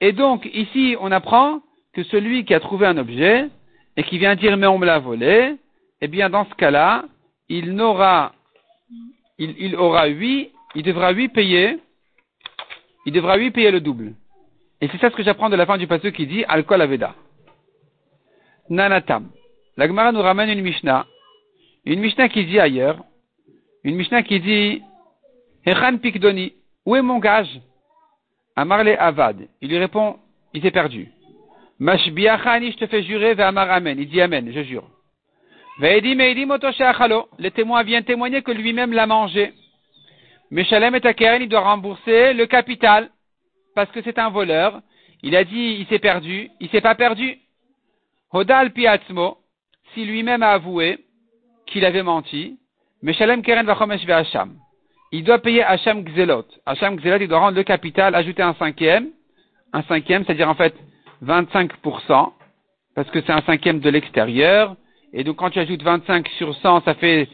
Et 0.00 0.10
donc, 0.12 0.48
ici, 0.52 0.96
on 1.00 1.12
apprend 1.12 1.60
que 1.94 2.02
celui 2.02 2.44
qui 2.44 2.52
a 2.52 2.58
trouvé 2.58 2.86
un 2.86 2.98
objet 2.98 3.48
et 3.96 4.02
qui 4.02 4.18
vient 4.18 4.34
dire, 4.34 4.56
mais 4.56 4.66
on 4.66 4.78
me 4.78 4.86
l'a 4.86 4.98
volé, 4.98 5.54
eh 6.00 6.08
bien, 6.08 6.28
dans 6.28 6.44
ce 6.46 6.54
cas-là, 6.54 7.04
il 7.48 7.74
n'aura, 7.74 8.32
il, 9.38 9.76
aura 9.76 10.06
huit, 10.06 10.50
il 10.74 10.82
devra 10.82 11.12
huit 11.12 11.28
payer, 11.28 11.78
il 13.06 13.12
devra 13.12 13.36
huit 13.36 13.50
payer 13.50 13.70
le 13.70 13.80
double. 13.80 14.14
Et 14.80 14.88
c'est 14.88 14.98
ça 14.98 15.10
ce 15.10 15.16
que 15.16 15.22
j'apprends 15.22 15.50
de 15.50 15.56
la 15.56 15.66
fin 15.66 15.78
du 15.78 15.86
passage 15.86 16.12
qui 16.12 16.26
dit, 16.26 16.44
alcool 16.48 16.82
aveda. 16.82 17.14
Nanatam. 18.68 19.30
La 19.76 19.86
Gemara 19.86 20.12
nous 20.12 20.22
ramène 20.22 20.50
une 20.50 20.62
Mishnah, 20.62 21.06
une 21.84 22.00
Mishnah 22.00 22.28
qui 22.28 22.44
dit 22.44 22.60
ailleurs, 22.60 23.04
une 23.84 23.96
Mishnah 23.96 24.22
qui 24.22 24.40
dit 24.40 24.82
Hechan 25.64 25.98
Pikdoni, 25.98 26.54
où 26.84 26.96
est 26.96 27.02
mon 27.02 27.18
gage? 27.18 27.60
Amarle 28.56 28.96
Avad. 28.98 29.48
Il 29.60 29.68
lui 29.68 29.78
répond 29.78 30.16
Il 30.52 30.62
s'est 30.62 30.70
perdu. 30.70 31.08
Mashbiachani, 31.78 32.72
je 32.72 32.76
te 32.76 32.86
fais 32.86 33.02
jurer, 33.02 33.34
ve 33.34 33.40
Amar 33.40 33.70
Amen. 33.70 33.98
Il 33.98 34.08
dit 34.08 34.20
Amen, 34.20 34.50
je 34.52 34.62
jure. 34.62 34.88
Ve'edi 35.78 36.14
Meidi 36.14 36.46
Achalo. 36.80 37.28
Le 37.38 37.50
témoin 37.50 37.82
vient 37.82 38.02
témoigner 38.02 38.42
que 38.42 38.52
lui-même 38.52 38.92
l'a 38.92 39.06
mangé. 39.06 39.54
Meshalem 40.52 40.94
et 40.94 41.06
Akeren, 41.06 41.40
il 41.40 41.48
doit 41.48 41.60
rembourser 41.60 42.34
le 42.34 42.44
capital 42.44 43.08
parce 43.74 43.90
que 43.90 44.02
c'est 44.02 44.18
un 44.18 44.28
voleur. 44.28 44.82
Il 45.22 45.34
a 45.34 45.44
dit 45.44 45.78
il 45.80 45.86
s'est 45.86 45.98
perdu, 45.98 46.50
il 46.60 46.68
s'est 46.68 46.82
pas 46.82 46.94
perdu. 46.94 47.38
Hodal 48.32 48.70
Piatzmo, 48.70 49.38
si 49.94 50.04
lui-même 50.04 50.42
a 50.42 50.50
avoué 50.50 50.98
qu'il 51.64 51.86
avait 51.86 52.02
menti, 52.02 52.58
Meshalem 53.00 53.40
Keren 53.40 53.64
Vachomesh 53.64 54.06
Hacham. 54.06 54.56
Il 55.10 55.24
doit 55.24 55.38
payer 55.38 55.62
Hacham 55.62 56.06
Gzelot. 56.06 56.44
Hacham 56.66 57.00
Gzelot, 57.00 57.22
il 57.22 57.28
doit 57.28 57.38
rendre 57.38 57.56
le 57.56 57.62
capital, 57.62 58.14
ajouter 58.14 58.42
un 58.42 58.54
cinquième. 58.54 59.08
Un 59.72 59.82
cinquième, 59.84 60.22
c'est-à-dire 60.26 60.50
en 60.50 60.54
fait 60.54 60.74
25%, 61.24 62.30
parce 62.94 63.10
que 63.10 63.22
c'est 63.22 63.32
un 63.32 63.40
cinquième 63.42 63.80
de 63.80 63.88
l'extérieur. 63.88 64.76
Et 65.14 65.24
donc 65.24 65.36
quand 65.36 65.48
tu 65.48 65.60
ajoutes 65.60 65.82
25 65.82 66.28
sur 66.36 66.54
100, 66.56 66.84
ça 66.84 66.92
fait 66.92 67.26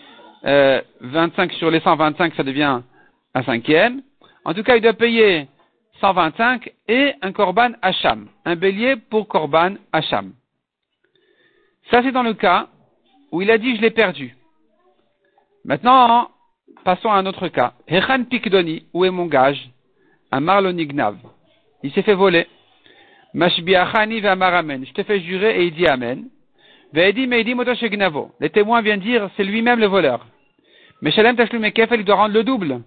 euh, 0.44 0.80
25 1.00 1.52
sur 1.54 1.72
les 1.72 1.80
125, 1.80 2.34
ça 2.36 2.44
devient 2.44 2.82
un 3.38 3.42
cinquième. 3.44 4.02
En 4.44 4.52
tout 4.52 4.62
cas, 4.62 4.76
il 4.76 4.82
doit 4.82 4.92
payer 4.92 5.46
125 6.00 6.72
et 6.88 7.14
un 7.22 7.32
korban 7.32 7.72
hacham, 7.82 8.28
un 8.44 8.56
bélier 8.56 8.96
pour 8.96 9.28
korban 9.28 9.74
hacham. 9.92 10.32
Ça, 11.90 12.02
c'est 12.02 12.12
dans 12.12 12.22
le 12.22 12.34
cas 12.34 12.68
où 13.30 13.42
il 13.42 13.50
a 13.50 13.58
dit 13.58 13.76
je 13.76 13.80
l'ai 13.80 13.90
perdu. 13.90 14.36
Maintenant, 15.64 16.30
passons 16.84 17.10
à 17.10 17.16
un 17.16 17.26
autre 17.26 17.48
cas. 17.48 17.74
Hechan 17.86 18.24
Pikdoni, 18.24 18.86
où 18.92 19.04
est 19.04 19.10
mon 19.10 19.26
gage? 19.26 19.70
Un 20.30 20.40
marlonignav. 20.40 21.16
Il 21.82 21.92
s'est 21.92 22.02
fait 22.02 22.14
voler. 22.14 22.46
Mashbiachani 23.34 24.24
Amen. 24.26 24.84
Je 24.86 24.92
te 24.92 25.02
fais 25.02 25.20
jurer 25.20 25.60
et 25.60 25.66
il 25.66 25.74
dit 25.74 25.86
Amen. 25.86 26.28
Les 26.92 28.50
témoins 28.50 28.80
viennent 28.80 29.00
dire 29.00 29.30
c'est 29.36 29.44
lui-même 29.44 29.78
le 29.78 29.86
voleur. 29.86 30.26
Mais 31.02 31.12
Shalem 31.12 31.36
Tashlum 31.36 31.64
il 31.64 32.04
doit 32.04 32.16
rendre 32.16 32.34
le 32.34 32.44
double. 32.44 32.82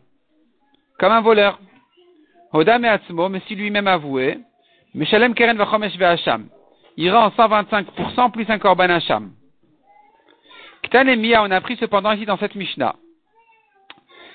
Comme 1.02 1.14
un 1.14 1.22
voleur. 1.22 1.60
Hodam 2.54 2.86
et 2.86 3.00
mais 3.32 3.42
si 3.48 3.56
lui-même 3.56 3.88
avoué. 3.88 4.38
Mais 4.94 5.06
Shalem 5.06 5.34
Keren 5.34 5.58
Vachomesh 5.58 6.00
Hacham. 6.00 6.48
Il 6.96 7.12
rend 7.12 7.30
125% 7.30 8.30
plus 8.30 8.48
un 8.50 8.60
Korban 8.60 8.92
Hacham. 8.92 9.32
Ktan 10.84 11.08
on 11.08 11.52
a 11.52 11.56
appris 11.56 11.76
cependant 11.78 12.12
ici 12.12 12.26
dans 12.26 12.38
cette 12.38 12.56
Mishnah 12.56 12.96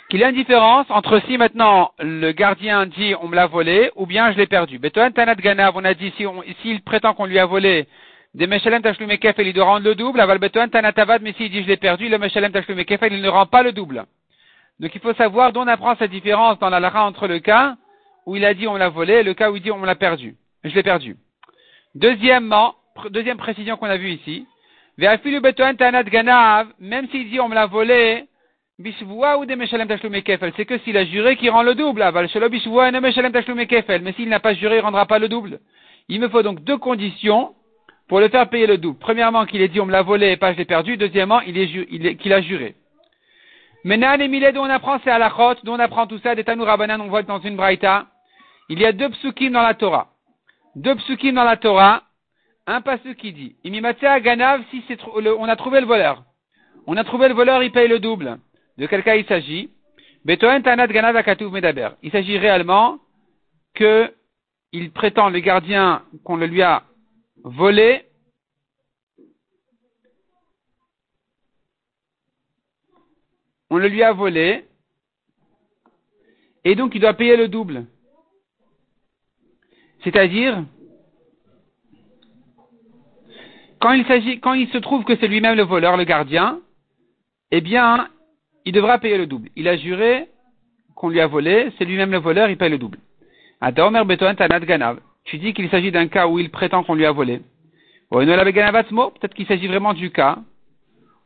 qu'il 0.08 0.20
y 0.20 0.24
a 0.24 0.28
une 0.28 0.36
différence 0.36 0.86
entre 0.88 1.20
si 1.26 1.36
maintenant 1.36 1.90
le 1.98 2.30
gardien 2.30 2.86
dit 2.86 3.14
on 3.20 3.26
me 3.26 3.34
l'a 3.34 3.46
volé 3.46 3.90
ou 3.96 4.06
bien 4.06 4.32
je 4.32 4.36
l'ai 4.36 4.46
perdu. 4.46 4.78
Betoan 4.78 5.12
Tanat 5.12 5.34
Ganav, 5.34 5.72
on 5.76 5.84
a 5.84 5.94
dit 5.94 6.12
s'il 6.16 6.28
si 6.62 6.78
prétend 6.80 7.14
qu'on 7.14 7.26
lui 7.26 7.40
a 7.40 7.46
volé 7.46 7.88
des 8.34 8.46
Meshalem 8.46 8.82
Tashlume 8.82 9.18
Kefel, 9.18 9.48
il 9.48 9.52
doit 9.52 9.64
rendre 9.64 9.84
le 9.84 9.94
double. 9.96 10.20
Aval 10.20 10.38
Betoan 10.38 10.70
Tanatavad, 10.70 11.22
mais 11.22 11.32
s'il 11.32 11.50
dit 11.50 11.62
je 11.62 11.68
l'ai 11.68 11.76
perdu, 11.76 12.08
le 12.08 12.18
Meshalem 12.18 12.52
Tashlume 12.52 12.84
Kefel, 12.84 13.12
il 13.12 13.22
ne 13.22 13.28
rend 13.28 13.46
pas 13.46 13.62
le 13.62 13.72
double. 13.72 14.04
Donc 14.80 14.94
il 14.94 15.00
faut 15.00 15.14
savoir 15.14 15.52
d'où 15.52 15.60
on 15.60 15.66
apprend 15.66 15.96
cette 15.96 16.10
différence 16.10 16.58
dans 16.58 16.68
la 16.68 16.80
lara 16.80 17.06
entre 17.06 17.26
le 17.26 17.38
cas 17.38 17.76
où 18.26 18.36
il 18.36 18.44
a 18.44 18.54
dit 18.54 18.66
on 18.66 18.76
l'a 18.76 18.88
volé 18.88 19.14
et 19.14 19.22
le 19.22 19.34
cas 19.34 19.50
où 19.50 19.56
il 19.56 19.62
dit 19.62 19.70
on 19.70 19.82
l'a 19.82 19.94
perdu. 19.94 20.36
Je 20.64 20.74
l'ai 20.74 20.82
perdu. 20.82 21.16
Deuxièmement, 21.94 22.74
deuxième 23.10 23.38
précision 23.38 23.76
qu'on 23.76 23.86
a 23.86 23.96
vue 23.96 24.12
ici, 24.12 24.46
même 24.98 25.18
s'il 25.22 25.40
dit 27.30 27.40
on 27.40 27.48
me 27.48 27.54
l'a 27.54 27.66
volé, 27.66 28.24
ou 28.78 29.44
c'est 30.56 30.66
que 30.66 30.78
s'il 30.78 30.96
a 30.96 31.04
juré 31.04 31.36
qu'il 31.36 31.50
rend 31.50 31.62
le 31.62 31.74
double. 31.74 32.04
Mais 34.02 34.12
s'il 34.12 34.28
n'a 34.28 34.40
pas 34.40 34.54
juré, 34.54 34.76
il 34.76 34.80
rendra 34.80 35.06
pas 35.06 35.18
le 35.18 35.28
double. 35.28 35.60
Il 36.08 36.20
me 36.20 36.28
faut 36.28 36.42
donc 36.42 36.62
deux 36.62 36.76
conditions 36.76 37.54
pour 38.08 38.20
le 38.20 38.28
faire 38.28 38.48
payer 38.48 38.66
le 38.66 38.78
double. 38.78 38.98
Premièrement, 38.98 39.46
qu'il 39.46 39.62
ait 39.62 39.68
dit 39.68 39.80
on 39.80 39.86
me 39.86 39.92
l'a 39.92 40.02
volé 40.02 40.32
et 40.32 40.36
pas 40.36 40.52
je 40.52 40.58
l'ai 40.58 40.66
perdu. 40.66 40.96
Deuxièmement, 40.96 41.40
qu'il 41.40 42.32
a 42.32 42.40
juré. 42.42 42.74
Les 43.88 44.26
millets 44.26 44.52
dont 44.52 44.62
on 44.62 44.70
apprend, 44.70 44.98
c'est 45.04 45.10
à 45.10 45.18
la 45.18 45.28
dont 45.62 45.74
on 45.74 45.78
apprend 45.78 46.08
tout 46.08 46.18
ça, 46.18 46.34
des 46.34 46.42
Tanou 46.42 46.64
Rabanan, 46.64 47.00
on 47.00 47.06
voit 47.06 47.22
dans 47.22 47.38
une 47.38 47.54
braïta. 47.54 48.06
Il 48.68 48.80
y 48.80 48.84
a 48.84 48.90
deux 48.90 49.10
psukim 49.10 49.52
dans 49.52 49.62
la 49.62 49.74
Torah. 49.74 50.08
Deux 50.74 50.96
psukim 50.96 51.34
dans 51.34 51.44
la 51.44 51.56
Torah. 51.56 52.02
Un 52.66 52.80
pasuk 52.80 53.16
qui 53.16 53.32
dit, 53.32 53.54
Imimatsea 53.62 54.18
Ganav, 54.18 54.60
si 54.72 54.82
c'est, 54.88 54.98
on 55.04 55.44
a 55.44 55.54
trouvé 55.54 55.80
le 55.80 55.86
voleur. 55.86 56.24
On 56.88 56.96
a 56.96 57.04
trouvé 57.04 57.28
le 57.28 57.34
voleur, 57.34 57.62
il 57.62 57.70
paye 57.70 57.86
le 57.86 58.00
double. 58.00 58.38
De 58.76 58.86
quel 58.86 59.04
cas 59.04 59.14
il 59.14 59.24
s'agit? 59.24 59.70
Betoen 60.24 60.64
Tanat 60.64 60.88
Ganav 60.88 61.16
Akatuv 61.16 61.52
Medaber. 61.52 61.90
Il 62.02 62.10
s'agit 62.10 62.38
réellement 62.38 62.98
que 63.74 64.12
il 64.72 64.90
prétend, 64.90 65.30
le 65.30 65.38
gardien, 65.38 66.02
qu'on 66.24 66.34
le 66.34 66.46
lui 66.46 66.62
a 66.62 66.82
volé. 67.44 68.04
On 73.70 73.76
le 73.78 73.88
lui 73.88 74.02
a 74.02 74.12
volé. 74.12 74.64
Et 76.64 76.74
donc 76.74 76.94
il 76.94 77.00
doit 77.00 77.14
payer 77.14 77.36
le 77.36 77.48
double. 77.48 77.86
C'est-à-dire, 80.04 80.64
quand 83.80 83.92
il 83.92 84.06
s'agit, 84.06 84.40
quand 84.40 84.54
il 84.54 84.68
se 84.68 84.78
trouve 84.78 85.04
que 85.04 85.16
c'est 85.16 85.28
lui-même 85.28 85.56
le 85.56 85.64
voleur, 85.64 85.96
le 85.96 86.04
gardien, 86.04 86.60
eh 87.50 87.60
bien, 87.60 88.08
il 88.64 88.72
devra 88.72 88.98
payer 88.98 89.18
le 89.18 89.26
double. 89.26 89.48
Il 89.56 89.68
a 89.68 89.76
juré 89.76 90.28
qu'on 90.94 91.08
lui 91.08 91.20
a 91.20 91.26
volé, 91.26 91.72
c'est 91.76 91.84
lui-même 91.84 92.10
le 92.10 92.18
voleur, 92.18 92.48
il 92.48 92.56
paye 92.56 92.70
le 92.70 92.78
double. 92.78 92.98
Tu 95.24 95.38
dis 95.38 95.54
qu'il 95.54 95.68
s'agit 95.70 95.90
d'un 95.90 96.08
cas 96.08 96.26
où 96.26 96.38
il 96.38 96.50
prétend 96.50 96.82
qu'on 96.84 96.94
lui 96.94 97.06
a 97.06 97.12
volé. 97.12 97.40
Peut-être 98.10 99.34
qu'il 99.34 99.46
s'agit 99.46 99.66
vraiment 99.66 99.94
du 99.94 100.10
cas 100.10 100.38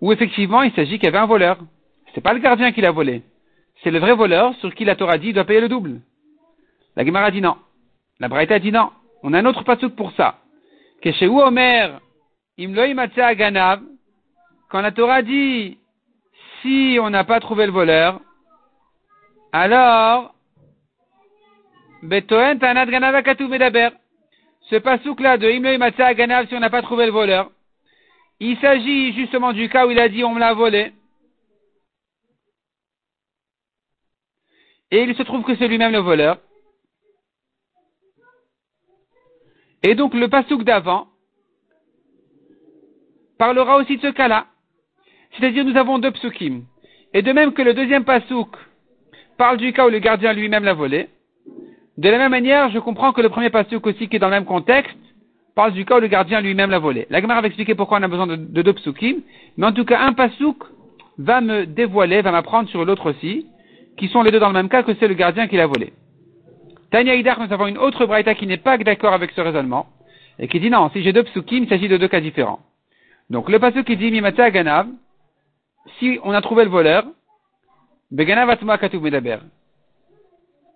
où 0.00 0.12
effectivement 0.12 0.62
il 0.62 0.72
s'agit 0.72 0.98
qu'il 0.98 1.04
y 1.04 1.08
avait 1.08 1.18
un 1.18 1.26
voleur. 1.26 1.58
C'est 2.14 2.20
pas 2.20 2.32
le 2.32 2.40
gardien 2.40 2.72
qui 2.72 2.80
l'a 2.80 2.90
volé. 2.90 3.22
C'est 3.82 3.90
le 3.90 3.98
vrai 3.98 4.14
voleur 4.14 4.54
sur 4.56 4.74
qui 4.74 4.84
la 4.84 4.96
Torah 4.96 5.18
dit 5.18 5.32
doit 5.32 5.44
payer 5.44 5.60
le 5.60 5.68
double. 5.68 6.00
La 6.96 7.04
Gemara 7.04 7.30
dit 7.30 7.40
non. 7.40 7.56
La 8.18 8.28
Braïta 8.28 8.58
dit 8.58 8.72
non. 8.72 8.90
On 9.22 9.32
a 9.32 9.38
un 9.38 9.46
autre 9.46 9.64
pasouk 9.64 9.94
pour 9.94 10.12
ça. 10.12 10.38
Que 11.02 11.12
chez 11.12 11.28
Omer, 11.28 12.00
Ganav, 12.58 13.80
quand 14.68 14.80
la 14.82 14.92
Torah 14.92 15.22
dit 15.22 15.78
si 16.60 16.98
on 17.00 17.10
n'a 17.10 17.24
pas 17.24 17.40
trouvé 17.40 17.66
le 17.66 17.72
voleur, 17.72 18.20
alors, 19.52 20.34
Betoen 22.02 22.58
Tanat 22.58 22.86
Ganav. 22.86 23.92
Ce 24.62 24.76
pasouk-là 24.76 25.38
de 25.38 25.50
Imloï 25.50 25.78
Matzah 25.78 26.14
Ganav, 26.14 26.48
si 26.48 26.54
on 26.54 26.60
n'a 26.60 26.70
pas 26.70 26.82
trouvé 26.82 27.06
le 27.06 27.12
voleur, 27.12 27.50
il 28.38 28.56
s'agit 28.58 29.12
justement 29.14 29.52
du 29.52 29.68
cas 29.68 29.86
où 29.86 29.90
il 29.90 29.98
a 29.98 30.08
dit 30.08 30.22
on 30.22 30.34
me 30.34 30.40
l'a 30.40 30.54
volé. 30.54 30.92
Et 34.90 35.02
il 35.02 35.14
se 35.14 35.22
trouve 35.22 35.44
que 35.44 35.54
c'est 35.56 35.68
lui-même 35.68 35.92
le 35.92 35.98
voleur. 35.98 36.38
Et 39.82 39.94
donc 39.94 40.14
le 40.14 40.28
pasouk 40.28 40.64
d'avant 40.64 41.08
parlera 43.38 43.76
aussi 43.76 43.96
de 43.96 44.02
ce 44.02 44.12
cas-là. 44.12 44.46
C'est-à-dire 45.32 45.64
nous 45.64 45.76
avons 45.76 45.98
deux 45.98 46.10
psukim. 46.10 46.64
Et 47.14 47.22
de 47.22 47.32
même 47.32 47.52
que 47.52 47.62
le 47.62 47.74
deuxième 47.74 48.04
pasouk 48.04 48.56
parle 49.38 49.56
du 49.56 49.72
cas 49.72 49.86
où 49.86 49.90
le 49.90 49.98
gardien 49.98 50.32
lui-même 50.32 50.64
l'a 50.64 50.74
volé, 50.74 51.08
de 51.96 52.08
la 52.08 52.18
même 52.18 52.30
manière, 52.30 52.70
je 52.70 52.78
comprends 52.78 53.12
que 53.12 53.20
le 53.20 53.28
premier 53.28 53.50
pasouk 53.50 53.86
aussi 53.86 54.08
qui 54.08 54.16
est 54.16 54.18
dans 54.18 54.28
le 54.28 54.34
même 54.34 54.44
contexte 54.44 54.96
parle 55.54 55.72
du 55.72 55.84
cas 55.84 55.98
où 55.98 56.00
le 56.00 56.06
gardien 56.06 56.40
lui-même 56.40 56.70
l'a 56.70 56.78
volé. 56.78 57.06
La 57.10 57.20
Gemara 57.20 57.40
va 57.40 57.46
expliquer 57.46 57.74
pourquoi 57.74 57.98
on 57.98 58.02
a 58.02 58.08
besoin 58.08 58.26
de, 58.26 58.62
deux 58.62 58.72
psukim, 58.72 59.20
mais 59.56 59.66
en 59.66 59.72
tout 59.72 59.84
cas 59.84 60.00
un 60.00 60.12
pasouk 60.12 60.64
va 61.18 61.40
me 61.40 61.66
dévoiler, 61.66 62.22
va 62.22 62.32
m'apprendre 62.32 62.68
sur 62.68 62.84
l'autre 62.84 63.10
aussi, 63.10 63.46
qui 63.96 64.08
sont 64.08 64.22
les 64.22 64.30
deux 64.30 64.38
dans 64.38 64.48
le 64.48 64.54
même 64.54 64.68
cas 64.68 64.82
que 64.82 64.94
c'est 64.94 65.08
le 65.08 65.14
gardien 65.14 65.46
qui 65.48 65.56
l'a 65.56 65.66
volé. 65.66 65.92
Tanya 66.90 67.14
Idar, 67.14 67.40
nous 67.40 67.52
avons 67.52 67.66
une 67.66 67.78
autre 67.78 68.06
braïta 68.06 68.34
qui 68.34 68.46
n'est 68.46 68.56
pas 68.56 68.76
d'accord 68.78 69.12
avec 69.12 69.30
ce 69.32 69.40
raisonnement, 69.40 69.86
et 70.38 70.48
qui 70.48 70.58
dit 70.60 70.70
non, 70.70 70.90
si 70.90 71.02
j'ai 71.02 71.12
deux 71.12 71.22
psukim, 71.22 71.64
il 71.64 71.68
s'agit 71.68 71.88
de 71.88 71.96
deux 71.96 72.08
cas 72.08 72.20
différents. 72.20 72.60
Donc 73.28 73.48
le 73.48 73.58
pasouk 73.58 73.84
qui 73.84 73.96
dit 73.96 74.10
Mimata 74.10 74.50
Ganav, 74.50 74.88
si 75.98 76.18
on 76.24 76.32
a 76.32 76.40
trouvé 76.40 76.64
le 76.64 76.70
voleur, 76.70 77.04
Beganav 78.10 78.50
Atma 78.50 78.76
Medaber. 79.00 79.38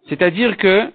C'est-à-dire 0.09 0.57
que 0.57 0.92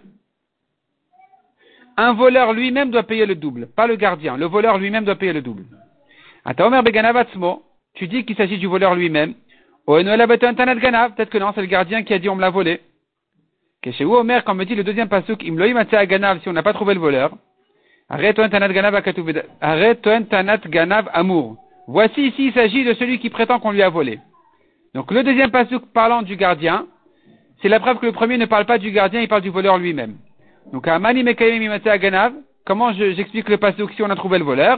un 1.98 2.14
voleur 2.14 2.54
lui-même 2.54 2.92
doit 2.92 3.04
payer 3.04 3.26
le 3.26 3.36
double, 3.36 3.68
pas 3.68 3.88
le 3.88 3.98
gardien. 3.98 4.38
Le 4.38 4.46
voleur 4.46 4.78
lui-même 4.78 5.04
doit 5.04 5.16
payer 5.16 5.34
le 5.34 5.42
double. 5.42 5.66
Ataomer 6.46 6.82
Beganav 6.82 7.26
tu 7.96 8.08
dis 8.08 8.24
qu'il 8.24 8.38
s'agit 8.38 8.58
du 8.58 8.68
voleur 8.68 8.96
lui-même. 8.96 9.34
Peut-être 9.90 11.32
que 11.32 11.38
non, 11.40 11.52
c'est 11.56 11.62
le 11.62 11.68
gardien 11.68 12.04
qui 12.04 12.14
a 12.14 12.20
dit 12.20 12.30
on 12.30 12.36
me 12.36 12.42
l'a 12.42 12.52
volé. 12.52 12.80
Chez 13.84 14.06
Omer, 14.06 14.44
quand 14.44 14.54
me 14.54 14.64
dit 14.64 14.76
le 14.76 14.84
deuxième 14.84 15.10
Ganav, 15.10 16.42
si 16.42 16.48
on 16.48 16.54
n'a 16.54 16.62
pas 16.62 16.74
trouvé 16.74 16.94
le 16.94 17.00
voleur, 17.00 17.32
Ganav 20.68 21.10
Amour. 21.12 21.56
Voici 21.88 22.28
ici, 22.28 22.46
il 22.48 22.54
s'agit 22.54 22.84
de 22.84 22.94
celui 22.94 23.18
qui 23.18 23.32
prétend 23.32 23.60
qu'on 23.60 23.72
lui 23.72 23.82
a 23.82 23.90
volé. 23.90 24.20
Donc 24.94 25.10
le 25.10 25.24
deuxième 25.24 25.50
pasuk 25.50 25.92
parlant 25.92 26.22
du 26.22 26.36
gardien, 26.36 26.86
c'est 27.64 27.70
la 27.70 27.80
preuve 27.80 27.98
que 27.98 28.06
le 28.06 28.12
premier 28.12 28.38
ne 28.38 28.46
parle 28.46 28.66
pas 28.66 28.78
du 28.78 28.92
gardien, 28.92 29.22
il 29.22 29.28
parle 29.28 29.42
du 29.42 29.50
voleur 29.50 29.80
lui-même. 29.80 30.18
Donc 30.72 30.88
à 30.88 31.00
Mani 31.00 31.24
Ganav, 31.24 32.34
comment 32.64 32.94
j'explique 32.94 33.50
le 33.50 33.58
pasuk 33.58 33.92
si 33.94 34.04
on 34.04 34.10
a 34.12 34.16
trouvé 34.16 34.38
le 34.38 34.46
voleur? 34.46 34.78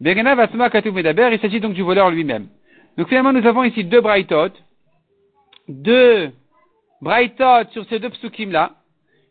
Il 0.00 1.38
s'agit 1.42 1.60
donc 1.60 1.74
du 1.74 1.82
voleur 1.82 2.08
lui-même. 2.08 2.46
Donc 2.96 3.08
finalement, 3.08 3.32
nous 3.32 3.46
avons 3.46 3.64
ici 3.64 3.84
deux 3.84 4.00
braïtot, 4.00 4.52
deux 5.68 6.30
braïtot 7.00 7.70
sur 7.72 7.84
ces 7.88 7.98
deux 7.98 8.10
psukim-là. 8.10 8.72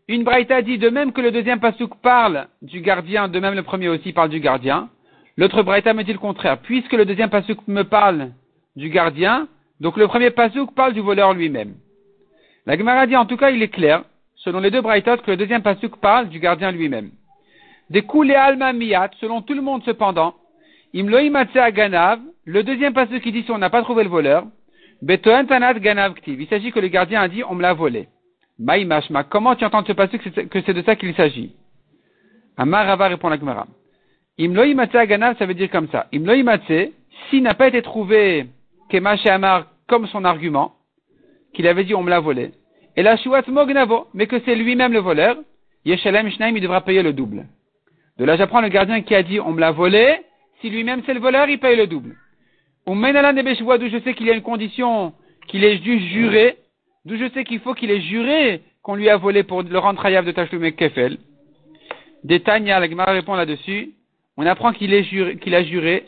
Une 0.07 0.23
braïta 0.23 0.61
dit 0.61 0.77
de 0.77 0.89
même 0.89 1.11
que 1.13 1.21
le 1.21 1.31
deuxième 1.31 1.59
pasuk 1.59 1.95
parle 2.01 2.47
du 2.61 2.81
gardien, 2.81 3.27
de 3.27 3.39
même 3.39 3.55
le 3.55 3.63
premier 3.63 3.89
aussi 3.89 4.13
parle 4.13 4.29
du 4.29 4.39
gardien. 4.39 4.89
L'autre 5.35 5.63
braïta 5.63 5.93
me 5.95 6.03
dit 6.03 6.13
le 6.13 6.19
contraire. 6.19 6.59
Puisque 6.59 6.93
le 6.93 7.05
deuxième 7.05 7.31
pasuk 7.31 7.67
me 7.67 7.83
parle 7.83 8.31
du 8.75 8.89
gardien, 8.89 9.47
donc 9.79 9.97
le 9.97 10.07
premier 10.07 10.29
pasuk 10.29 10.75
parle 10.75 10.93
du 10.93 11.01
voleur 11.01 11.33
lui-même. 11.33 11.73
La 12.67 12.77
Gemara 12.77 13.07
dit 13.07 13.15
en 13.15 13.25
tout 13.25 13.37
cas, 13.37 13.49
il 13.49 13.63
est 13.63 13.69
clair, 13.69 14.03
selon 14.35 14.59
les 14.59 14.69
deux 14.69 14.81
braïtot, 14.81 15.17
que 15.17 15.31
le 15.31 15.37
deuxième 15.37 15.63
pasuk 15.63 15.97
parle 15.97 16.29
du 16.29 16.39
gardien 16.39 16.71
lui-même. 16.71 17.09
Des 17.89 18.03
coulées 18.03 18.35
alma 18.35 18.73
miyat, 18.73 19.09
selon 19.19 19.41
tout 19.41 19.53
le 19.55 19.61
monde 19.61 19.83
cependant, 19.85 20.35
Imloïmatse 20.93 21.73
ganav, 21.73 22.19
le 22.45 22.63
deuxième 22.63 22.93
passage 22.93 23.21
qui 23.21 23.31
dit 23.31 23.43
si 23.43 23.51
on 23.51 23.57
n'a 23.57 23.69
pas 23.69 23.81
trouvé 23.81 24.03
le 24.03 24.09
voleur. 24.09 24.45
Il 25.01 26.47
s'agit 26.49 26.71
que 26.71 26.79
le 26.79 26.87
gardien 26.87 27.21
a 27.21 27.27
dit 27.27 27.43
on 27.43 27.55
me 27.55 27.61
l'a 27.61 27.73
volé. 27.73 28.07
Maïmashma, 28.59 29.23
comment 29.25 29.55
tu 29.55 29.65
entends 29.65 29.83
ce 29.83 29.91
passage 29.91 30.19
que 30.19 30.61
c'est 30.61 30.73
de 30.73 30.81
ça 30.83 30.95
qu'il 30.95 31.13
s'agit? 31.15 31.53
Amar 32.55 32.85
Rava 32.85 33.07
répond 33.07 33.27
la 33.29 33.37
Gemara. 33.37 33.67
Imloïmatse 34.37 34.95
Aganav, 34.95 35.37
ça 35.37 35.45
veut 35.45 35.53
dire 35.53 35.69
comme 35.69 35.89
ça. 35.89 36.07
Imloïmatse, 36.13 36.91
s'il 37.29 37.43
n'a 37.43 37.53
pas 37.53 37.67
été 37.67 37.81
trouvé 37.81 38.47
Kemash 38.89 39.25
Amar 39.25 39.65
comme 39.87 40.07
son 40.07 40.23
argument, 40.23 40.73
qu'il 41.53 41.67
avait 41.67 41.83
dit 41.83 41.95
on 41.95 42.03
me 42.03 42.09
l'a 42.09 42.19
volé, 42.19 42.51
et 42.95 43.03
la 43.03 43.17
Shuat 43.17 43.43
Mognavo, 43.47 44.07
mais 44.13 44.27
que 44.27 44.39
c'est 44.45 44.55
lui-même 44.55 44.93
le 44.93 44.99
voleur, 44.99 45.37
Yeshalem 45.83 46.29
Shnaim, 46.29 46.55
il 46.55 46.61
devra 46.61 46.81
payer 46.81 47.03
le 47.03 47.13
double. 47.13 47.45
De 48.17 48.25
là, 48.25 48.37
j'apprends 48.37 48.61
le 48.61 48.69
gardien 48.69 49.01
qui 49.01 49.13
a 49.13 49.23
dit 49.23 49.39
on 49.39 49.51
me 49.51 49.59
l'a 49.59 49.71
volé, 49.71 50.17
si 50.61 50.69
lui-même 50.69 51.01
c'est 51.05 51.13
le 51.13 51.19
voleur, 51.19 51.49
il 51.49 51.59
paye 51.59 51.75
le 51.75 51.87
double. 51.87 52.15
D'où 52.87 52.93
je 52.93 54.01
sais 54.03 54.13
qu'il 54.13 54.27
y 54.27 54.31
a 54.31 54.35
une 54.35 54.41
condition 54.41 55.13
qu'il 55.47 55.63
ait 55.63 55.77
dû 55.77 55.99
jurer, 55.99 56.57
d'où 57.05 57.17
je 57.17 57.29
sais 57.29 57.43
qu'il 57.43 57.59
faut 57.59 57.73
qu'il 57.73 57.91
ait 57.91 58.01
juré 58.01 58.61
qu'on 58.83 58.95
lui 58.95 59.09
a 59.09 59.17
volé 59.17 59.43
pour 59.43 59.63
le 59.63 59.79
rendre 59.79 60.03
de 60.03 60.31
Tachlum 60.31 60.71
Kefel. 60.71 61.17
Détania, 62.23 62.79
la 62.79 62.89
Gemara 62.89 63.11
répond 63.11 63.35
là-dessus. 63.35 63.91
On 64.37 64.45
apprend 64.45 64.73
qu'il 64.73 64.93
a 64.93 65.63
juré 65.63 66.03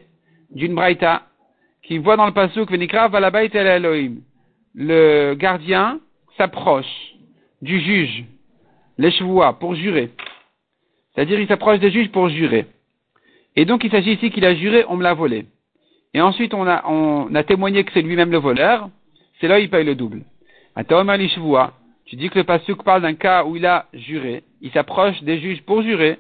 d'une 0.52 0.76
braïta, 0.76 1.24
qui 1.84 1.98
voit 1.98 2.18
dans 2.18 2.26
le 2.26 2.34
pasuk, 2.34 2.70
Venikra 2.70 3.08
valabait 3.08 3.50
el 3.54 3.68
Elohim. 3.68 4.22
Le 4.76 5.34
gardien 5.34 6.00
s'approche 6.38 6.86
du 7.62 7.80
juge, 7.80 8.26
l'échevoua, 8.98 9.54
pour 9.54 9.74
jurer. 9.76 10.12
C'est-à-dire, 11.14 11.40
il 11.40 11.48
s'approche 11.48 11.80
des 11.80 11.90
juges 11.90 12.12
pour 12.12 12.30
jurer. 12.30 12.68
Et 13.56 13.66
donc, 13.66 13.84
il 13.84 13.90
s'agit 13.90 14.14
ici 14.14 14.30
qu'il 14.30 14.46
a 14.46 14.54
juré, 14.54 14.86
on 14.88 14.98
me 14.98 15.04
l'a 15.04 15.16
volé. 15.16 15.46
Et 16.18 16.22
ensuite, 16.22 16.56
on 16.56 16.66
a, 16.66 16.84
on 16.88 17.36
a 17.36 17.44
témoigné 17.44 17.84
que 17.84 17.92
c'est 17.94 18.02
lui-même 18.02 18.32
le 18.32 18.40
voleur. 18.40 18.90
C'est 19.40 19.48
là 19.48 19.58
où 19.58 19.60
il 19.60 19.70
paye 19.70 19.86
le 19.86 19.94
double. 19.94 20.24
À 20.76 20.84
tu 20.84 22.16
dis 22.16 22.30
que 22.32 22.40
le 22.40 22.44
pasuk 22.44 22.82
parle 22.84 23.04
d'un 23.04 23.14
cas 23.14 23.44
où 23.44 23.56
il 23.56 23.68
a 23.68 23.86
juré. 23.94 24.42
Il 24.62 24.72
s'approche 24.72 25.22
des 25.22 25.38
juges 25.40 25.62
pour 25.62 25.84
jurer. 25.84 26.18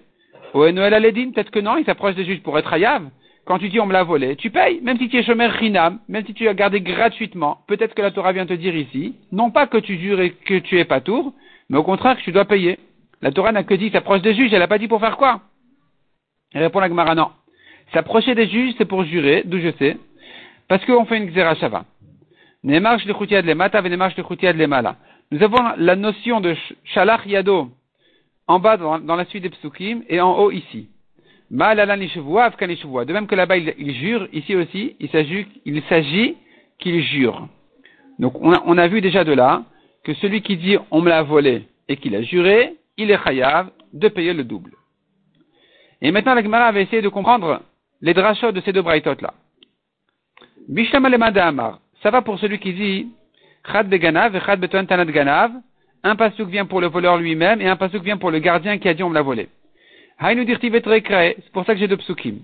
Au 0.53 0.69
Noël 0.69 0.93
Aledin, 0.93 1.31
peut-être 1.31 1.49
que 1.49 1.57
non, 1.57 1.77
il 1.77 1.85
s'approche 1.85 2.13
des 2.13 2.25
juges 2.25 2.43
pour 2.43 2.59
être 2.59 2.71
ayav. 2.71 3.09
Quand 3.45 3.57
tu 3.57 3.69
dis 3.69 3.79
on 3.79 3.87
me 3.87 3.93
l'a 3.93 4.03
volé, 4.03 4.35
tu 4.35 4.51
payes, 4.51 4.81
même 4.81 4.99
si 4.99 5.09
tu 5.09 5.17
es 5.17 5.23
chômeur 5.23 5.51
rinam, 5.51 5.97
même 6.07 6.23
si 6.27 6.35
tu 6.35 6.43
l'as 6.43 6.53
gardé 6.53 6.79
gratuitement. 6.79 7.61
Peut-être 7.65 7.95
que 7.95 8.03
la 8.03 8.11
Torah 8.11 8.33
vient 8.33 8.45
te 8.45 8.53
dire 8.53 8.75
ici, 8.75 9.15
non 9.31 9.49
pas 9.49 9.65
que 9.65 9.79
tu 9.79 9.97
jures 9.97 10.21
et 10.21 10.29
que 10.29 10.59
tu 10.59 10.77
es 10.77 10.85
pas 10.85 11.01
tour, 11.01 11.33
mais 11.69 11.77
au 11.79 11.83
contraire 11.83 12.17
que 12.17 12.21
tu 12.21 12.31
dois 12.31 12.45
payer. 12.45 12.77
La 13.23 13.31
Torah 13.31 13.51
n'a 13.51 13.63
que 13.63 13.73
dit 13.73 13.89
s'approche 13.89 14.21
des 14.21 14.35
juges, 14.35 14.53
elle 14.53 14.59
n'a 14.59 14.67
pas 14.67 14.77
dit 14.77 14.87
pour 14.87 14.99
faire 14.99 15.17
quoi? 15.17 15.41
Elle 16.53 16.61
répond 16.61 16.81
la 16.81 16.87
Gemara, 16.87 17.15
non. 17.15 17.31
S'approcher 17.93 18.35
des 18.35 18.47
juges, 18.47 18.73
c'est 18.77 18.85
pour 18.85 19.03
jurer, 19.03 19.43
d'où 19.45 19.59
je 19.59 19.71
sais, 19.79 19.97
parce 20.67 20.85
qu'on 20.85 21.05
fait 21.05 21.17
une 21.17 21.31
xerashava. 21.31 21.85
Nous 22.63 22.75
avons 25.43 25.63
la 25.77 25.95
notion 25.95 26.41
de 26.41 26.55
shalach 26.83 27.25
yado 27.25 27.69
en 28.47 28.59
bas 28.59 28.77
dans, 28.77 29.15
la 29.15 29.25
suite 29.25 29.43
des 29.43 29.49
psukim 29.49 30.03
et 30.09 30.19
en 30.19 30.37
haut 30.37 30.51
ici. 30.51 30.89
De 31.49 33.13
même 33.13 33.27
que 33.27 33.35
là-bas 33.35 33.57
il, 33.57 33.93
jure, 33.93 34.27
ici 34.33 34.55
aussi 34.55 34.95
il 34.99 35.81
s'agit 35.83 36.35
qu'il 36.79 37.01
jure. 37.03 37.47
Donc 38.19 38.33
on 38.41 38.51
a, 38.51 38.61
on 38.65 38.77
a, 38.77 38.87
vu 38.87 39.01
déjà 39.01 39.23
de 39.23 39.33
là 39.33 39.63
que 40.03 40.13
celui 40.15 40.41
qui 40.41 40.57
dit 40.57 40.77
on 40.91 41.01
me 41.01 41.09
l'a 41.09 41.23
volé 41.23 41.67
et 41.87 41.97
qu'il 41.97 42.15
a 42.15 42.21
juré, 42.21 42.75
il 42.97 43.11
est 43.11 43.23
chayav 43.23 43.69
de 43.93 44.07
payer 44.07 44.33
le 44.33 44.43
double. 44.43 44.71
Et 46.01 46.11
maintenant 46.11 46.33
la 46.33 46.43
Gemara 46.43 46.71
va 46.71 46.81
essayer 46.81 47.01
de 47.01 47.09
comprendre 47.09 47.61
les 48.01 48.13
drachot 48.13 48.51
de 48.51 48.61
ces 48.61 48.73
deux 48.73 48.81
braïtot 48.81 49.15
là. 49.21 49.33
Ça 52.03 52.11
va 52.11 52.21
pour 52.21 52.39
celui 52.39 52.59
qui 52.59 52.73
dit 52.73 53.07
Chad 53.71 53.89
beganav 53.89 54.35
et 54.35 54.39
Chad 54.41 54.69
tanat 54.69 55.05
ganav. 55.05 55.51
Un 56.03 56.15
pasuk 56.15 56.47
vient 56.49 56.65
pour 56.65 56.79
le 56.79 56.87
voleur 56.87 57.17
lui-même 57.17 57.59
et 57.61 57.67
un 57.67 57.75
pasuk 57.75 58.03
vient 58.03 58.17
pour 58.17 58.31
le 58.31 58.39
gardien 58.39 58.77
qui 58.77 58.87
a 58.87 58.93
dit 58.93 59.03
on 59.03 59.09
me 59.09 59.15
l'a 59.15 59.21
volé. 59.21 59.49
C'est 60.19 61.51
pour 61.51 61.65
ça 61.65 61.73
que 61.73 61.79
j'ai 61.79 61.87
deux 61.87 61.97
psukim. 61.97 62.39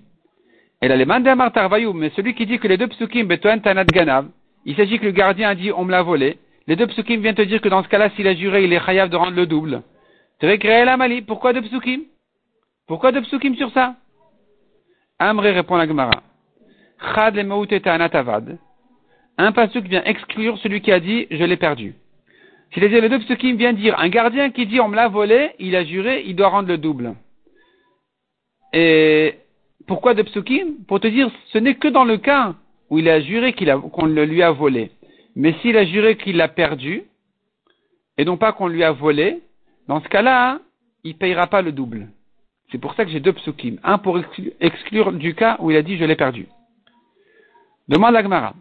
Et 0.81 0.87
là, 0.87 0.95
les 0.95 1.05
mandamar 1.05 1.51
tarvayou, 1.51 1.93
mais 1.93 2.09
celui 2.15 2.33
qui 2.35 2.45
dit 2.45 2.59
que 2.59 2.67
les 2.67 2.77
deux 2.77 2.87
psukim 2.87 3.25
betoan 3.25 3.61
tanat 3.61 3.85
ganav, 3.85 4.27
il 4.65 4.75
s'agit 4.75 4.99
que 4.99 5.05
le 5.05 5.11
gardien 5.11 5.49
a 5.49 5.55
dit 5.55 5.71
on 5.71 5.85
me 5.85 5.91
l'a 5.91 6.01
volé. 6.01 6.37
Les 6.67 6.75
deux 6.75 6.87
psukim 6.87 7.21
viennent 7.21 7.35
te 7.35 7.41
dire 7.41 7.61
que 7.61 7.69
dans 7.69 7.83
ce 7.83 7.89
cas-là, 7.89 8.09
s'il 8.11 8.27
a 8.27 8.33
juré, 8.33 8.63
il 8.63 8.73
est 8.73 8.79
chayav 8.85 9.09
de 9.09 9.15
rendre 9.15 9.35
le 9.35 9.45
double. 9.45 9.81
Trekre 10.39 10.85
la 10.85 10.97
mali. 10.97 11.21
Pourquoi 11.21 11.53
deux 11.53 11.61
psukim? 11.61 12.01
Pourquoi 12.87 13.11
deux 13.11 13.21
psukim 13.21 13.55
sur 13.55 13.71
ça? 13.71 13.95
Amré 15.29 15.51
répond 15.51 15.75
la 15.75 15.87
Gemara. 15.87 16.23
Chad 17.15 17.35
le 17.35 18.57
un 19.35 19.51
pasuk 19.51 19.85
vient 19.85 20.03
exclure 20.03 20.57
celui 20.59 20.81
qui 20.81 20.91
a 20.91 20.99
dit 20.99 21.27
je 21.31 21.43
l'ai 21.43 21.57
perdu. 21.57 21.95
C'est-à-dire 22.71 23.01
le 23.01 23.09
deux 23.09 23.55
vient 23.55 23.73
dire 23.73 23.99
un 23.99 24.09
gardien 24.09 24.51
qui 24.51 24.65
dit 24.65 24.79
on 24.79 24.87
me 24.87 24.95
l'a 24.95 25.07
volé, 25.07 25.51
il 25.59 25.75
a 25.75 25.83
juré, 25.83 26.23
il 26.25 26.35
doit 26.35 26.49
rendre 26.49 26.67
le 26.67 26.77
double. 26.77 27.15
Et 28.73 29.35
pourquoi 29.87 30.13
deux 30.13 30.23
psukim? 30.23 30.83
Pour 30.87 30.99
te 30.99 31.07
dire 31.07 31.31
ce 31.51 31.57
n'est 31.57 31.75
que 31.75 31.87
dans 31.87 32.05
le 32.05 32.17
cas 32.17 32.55
où 32.89 32.99
il 32.99 33.09
a 33.09 33.21
juré 33.21 33.53
qu'on 33.53 34.05
le 34.05 34.25
lui 34.25 34.43
a 34.43 34.51
volé. 34.51 34.91
Mais 35.35 35.53
s'il 35.61 35.77
a 35.77 35.85
juré 35.85 36.15
qu'il 36.17 36.37
l'a 36.37 36.47
perdu, 36.47 37.03
et 38.17 38.25
non 38.25 38.37
pas 38.37 38.53
qu'on 38.53 38.67
lui 38.67 38.83
a 38.83 38.91
volé, 38.91 39.41
dans 39.87 40.01
ce 40.01 40.07
cas-là, 40.09 40.59
il 41.03 41.13
ne 41.13 41.17
payera 41.17 41.47
pas 41.47 41.61
le 41.61 41.71
double. 41.71 42.09
C'est 42.73 42.79
pour 42.79 42.95
ça 42.95 43.05
que 43.05 43.11
j'ai 43.11 43.19
deux 43.19 43.33
psukim. 43.33 43.77
Un 43.83 43.99
pour 43.99 44.19
exclure 44.59 45.13
du 45.13 45.35
cas 45.35 45.57
où 45.59 45.69
il 45.69 45.77
a 45.77 45.83
dit 45.83 45.95
je 45.95 46.05
l'ai 46.05 46.15
perdu. 46.15 46.47
Demande 47.87 48.13
la 48.13 48.23
Gemara. 48.23 48.55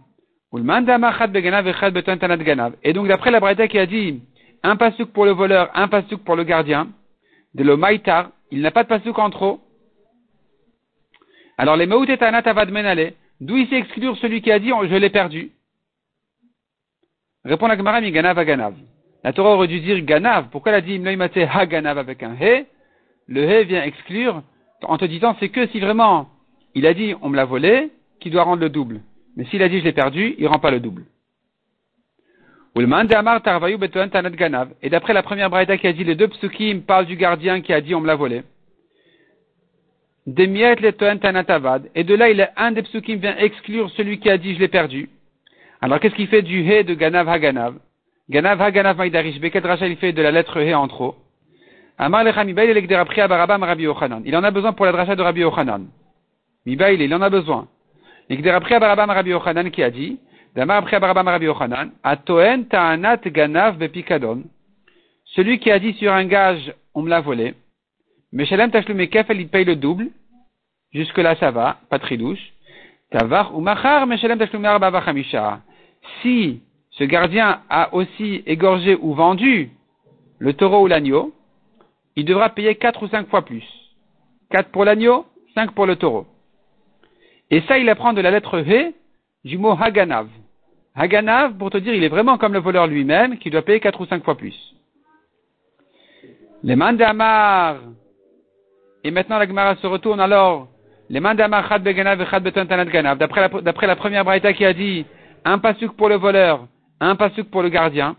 Et 2.82 2.92
donc 2.92 3.08
d'après 3.08 3.30
la 3.30 3.40
Braïta 3.40 3.68
qui 3.68 3.78
a 3.78 3.86
dit 3.86 4.20
un 4.62 4.76
pasuk 4.76 5.10
pour 5.14 5.24
le 5.24 5.30
voleur, 5.30 5.70
un 5.74 5.88
pasuk 5.88 6.22
pour 6.24 6.36
le 6.36 6.44
gardien, 6.44 6.88
de 7.54 7.64
le 7.64 7.74
il 8.50 8.60
n'a 8.60 8.70
pas 8.70 8.82
de 8.82 8.88
pasuk 8.88 9.18
en 9.18 9.30
trop. 9.30 9.62
Alors 11.56 11.76
les 11.76 11.86
maout 11.86 12.04
et 12.04 12.22
avad 12.22 12.70
menale, 12.70 13.14
d'où 13.40 13.56
il 13.56 13.72
exclure 13.72 14.18
celui 14.18 14.42
qui 14.42 14.52
a 14.52 14.58
dit 14.58 14.68
je 14.68 14.94
l'ai 14.94 15.08
perdu? 15.08 15.52
Répond 17.46 17.66
la 17.66 17.78
Gemara 17.78 18.02
mi 18.02 18.12
ganav 18.12 18.44
ganav. 18.44 18.74
La 19.24 19.32
Torah 19.32 19.54
aurait 19.54 19.68
dû 19.68 19.80
dire 19.80 20.02
ganav. 20.02 20.50
Pourquoi 20.50 20.72
elle 20.72 20.78
a 20.78 20.80
dit 20.82 21.00
ha 21.50 21.64
ganav 21.64 21.96
avec 21.96 22.22
un 22.22 22.36
he? 22.38 22.66
Le 23.28 23.42
he 23.42 23.64
vient 23.64 23.82
exclure 23.82 24.42
en 24.82 24.98
te 24.98 25.04
disant 25.04 25.36
c'est 25.40 25.48
que 25.48 25.66
si 25.68 25.80
vraiment 25.80 26.28
il 26.74 26.86
a 26.86 26.94
dit 26.94 27.14
on 27.22 27.28
me 27.28 27.36
l'a 27.36 27.44
volé, 27.44 27.90
qu'il 28.20 28.32
doit 28.32 28.44
rendre 28.44 28.62
le 28.62 28.68
double. 28.68 29.00
Mais 29.36 29.44
s'il 29.46 29.62
a 29.62 29.68
dit 29.68 29.80
je 29.80 29.84
l'ai 29.84 29.92
perdu, 29.92 30.34
il 30.38 30.44
ne 30.44 30.48
rend 30.48 30.58
pas 30.58 30.70
le 30.70 30.80
double. 30.80 31.04
Et 32.74 32.86
d'après 34.88 35.12
la 35.12 35.22
première 35.22 35.50
braïta 35.50 35.76
qui 35.76 35.86
a 35.86 35.92
dit 35.92 36.04
les 36.04 36.14
deux 36.14 36.28
psukim 36.28 36.80
parlent 36.80 37.06
du 37.06 37.16
gardien 37.16 37.60
qui 37.60 37.72
a 37.72 37.82
dit 37.82 37.94
on 37.94 38.00
me 38.00 38.06
l'a 38.06 38.14
volé. 38.14 38.42
Et 40.26 42.04
de 42.04 42.14
là, 42.14 42.30
il 42.30 42.40
a 42.40 42.52
un 42.56 42.72
des 42.72 42.82
psukim 42.82 43.16
vient 43.16 43.36
exclure 43.36 43.90
celui 43.90 44.20
qui 44.20 44.30
a 44.30 44.38
dit 44.38 44.54
je 44.54 44.60
l'ai 44.60 44.68
perdu. 44.68 45.10
Alors 45.82 46.00
qu'est-ce 46.00 46.14
qu'il 46.14 46.28
fait 46.28 46.42
du 46.42 46.62
he 46.62 46.84
de 46.84 46.94
Ganav 46.94 47.28
Haganav? 47.28 47.74
Ganav 48.30 48.62
Haganav 48.62 48.96
Maïdarish 48.96 49.40
Beket 49.40 49.64
Racha 49.64 49.86
il 49.86 49.96
fait 49.96 50.12
de 50.12 50.22
la 50.22 50.30
lettre 50.30 50.58
he 50.58 50.74
en 50.74 50.88
trop. 50.88 51.16
Il 51.98 52.06
en 54.36 54.44
a 54.44 54.50
besoin 54.50 54.72
pour 54.72 54.86
la 54.86 54.92
dracha 54.92 55.14
de 55.14 55.22
Rabbi 55.22 55.40
Yochanan. 55.40 55.86
Mibail, 56.66 57.00
il 57.00 57.14
en 57.14 57.22
a 57.22 57.30
besoin. 57.30 57.68
Rabbi 58.30 59.30
Yochanan 59.30 59.70
qui 59.70 59.82
a 59.82 59.90
dit, 59.90 60.18
Rabbi 60.56 61.44
Yochanan, 61.44 61.90
Atoen 62.02 62.66
ta'anat 62.66 63.18
ganav 63.26 63.76
bepikadon. 63.76 64.44
Celui 65.34 65.58
qui 65.58 65.70
a 65.70 65.78
dit 65.78 65.92
sur 65.94 66.12
un 66.12 66.24
gage, 66.24 66.74
on 66.94 67.02
me 67.02 67.10
l'a 67.10 67.20
volé. 67.20 67.54
Meshalem 68.32 68.70
tashlume 68.70 69.06
kefel, 69.08 69.40
il 69.40 69.48
paye 69.48 69.64
le 69.64 69.76
double. 69.76 70.08
Jusque 70.92 71.18
là, 71.18 71.36
ça 71.36 71.50
va, 71.50 71.78
pas 71.88 71.98
très 71.98 72.16
douche. 72.16 72.52
Tavar 73.10 73.54
ou 73.54 73.60
machar, 73.60 74.06
meshalem 74.06 74.38
tashlume 74.38 74.62
vachamisha. 74.62 75.60
Si 76.20 76.62
ce 76.90 77.04
gardien 77.04 77.60
a 77.68 77.94
aussi 77.94 78.42
égorgé 78.46 78.96
ou 79.00 79.14
vendu 79.14 79.70
le 80.38 80.52
taureau 80.52 80.82
ou 80.82 80.86
l'agneau, 80.86 81.32
il 82.16 82.24
devra 82.24 82.50
payer 82.50 82.74
quatre 82.76 83.02
ou 83.02 83.08
cinq 83.08 83.28
fois 83.28 83.42
plus. 83.44 83.64
Quatre 84.50 84.70
pour 84.70 84.84
l'agneau, 84.84 85.26
cinq 85.54 85.72
pour 85.72 85.86
le 85.86 85.96
taureau. 85.96 86.26
Et 87.50 87.60
ça, 87.62 87.78
il 87.78 87.88
apprend 87.88 88.12
de 88.12 88.20
la 88.20 88.30
lettre 88.30 88.58
V 88.60 88.94
du 89.44 89.58
mot 89.58 89.76
Haganav. 89.78 90.28
Haganav, 90.94 91.56
pour 91.56 91.70
te 91.70 91.78
dire, 91.78 91.94
il 91.94 92.04
est 92.04 92.08
vraiment 92.08 92.38
comme 92.38 92.52
le 92.52 92.60
voleur 92.60 92.86
lui-même, 92.86 93.38
qui 93.38 93.50
doit 93.50 93.62
payer 93.62 93.80
quatre 93.80 94.00
ou 94.00 94.06
cinq 94.06 94.24
fois 94.24 94.36
plus. 94.36 94.56
Les 96.62 96.76
mandamar. 96.76 97.76
Et 99.04 99.10
maintenant, 99.10 99.38
la 99.38 99.46
Gemara 99.46 99.76
se 99.76 99.86
retourne 99.86 100.20
alors. 100.20 100.68
Les 101.08 101.18
mandamar 101.20 101.68
chad 101.68 101.82
beganav 101.82 102.20
et 102.20 102.26
chad 102.26 102.88
ganav. 102.88 103.18
D'après 103.18 103.40
la, 103.40 103.48
d'après 103.60 103.86
la 103.86 103.96
première 103.96 104.24
braïta 104.24 104.52
qui 104.52 104.64
a 104.64 104.72
dit, 104.72 105.04
un 105.44 105.58
pasuk 105.58 105.92
pour 105.96 106.08
le 106.08 106.16
voleur, 106.16 106.66
un 107.00 107.16
pasuk 107.16 107.50
pour 107.50 107.62
le 107.62 107.68
gardien. 107.68 108.16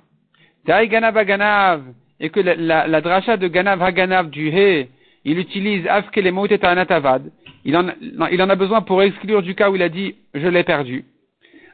Taï 0.65 0.89
ganav 0.89 1.15
ganav. 1.25 1.83
Et 2.19 2.29
que 2.29 2.39
la, 2.39 2.87
la, 2.87 3.01
dracha 3.01 3.37
de 3.37 3.47
ganav 3.47 3.81
haganav 3.81 4.29
du 4.29 4.49
he, 4.49 4.89
il 5.25 5.39
utilise 5.39 5.87
afke 5.87 6.17
les 6.17 6.31
mots 6.31 6.47
anatavad 6.61 7.31
il 7.65 7.77
en, 7.77 7.87
il 8.31 8.41
en 8.41 8.49
a 8.49 8.55
besoin 8.55 8.81
pour 8.81 9.01
exclure 9.01 9.41
du 9.41 9.55
cas 9.55 9.69
où 9.69 9.75
il 9.75 9.81
a 9.81 9.89
dit 9.89 10.15
je 10.33 10.47
l'ai 10.47 10.63
perdu. 10.63 11.05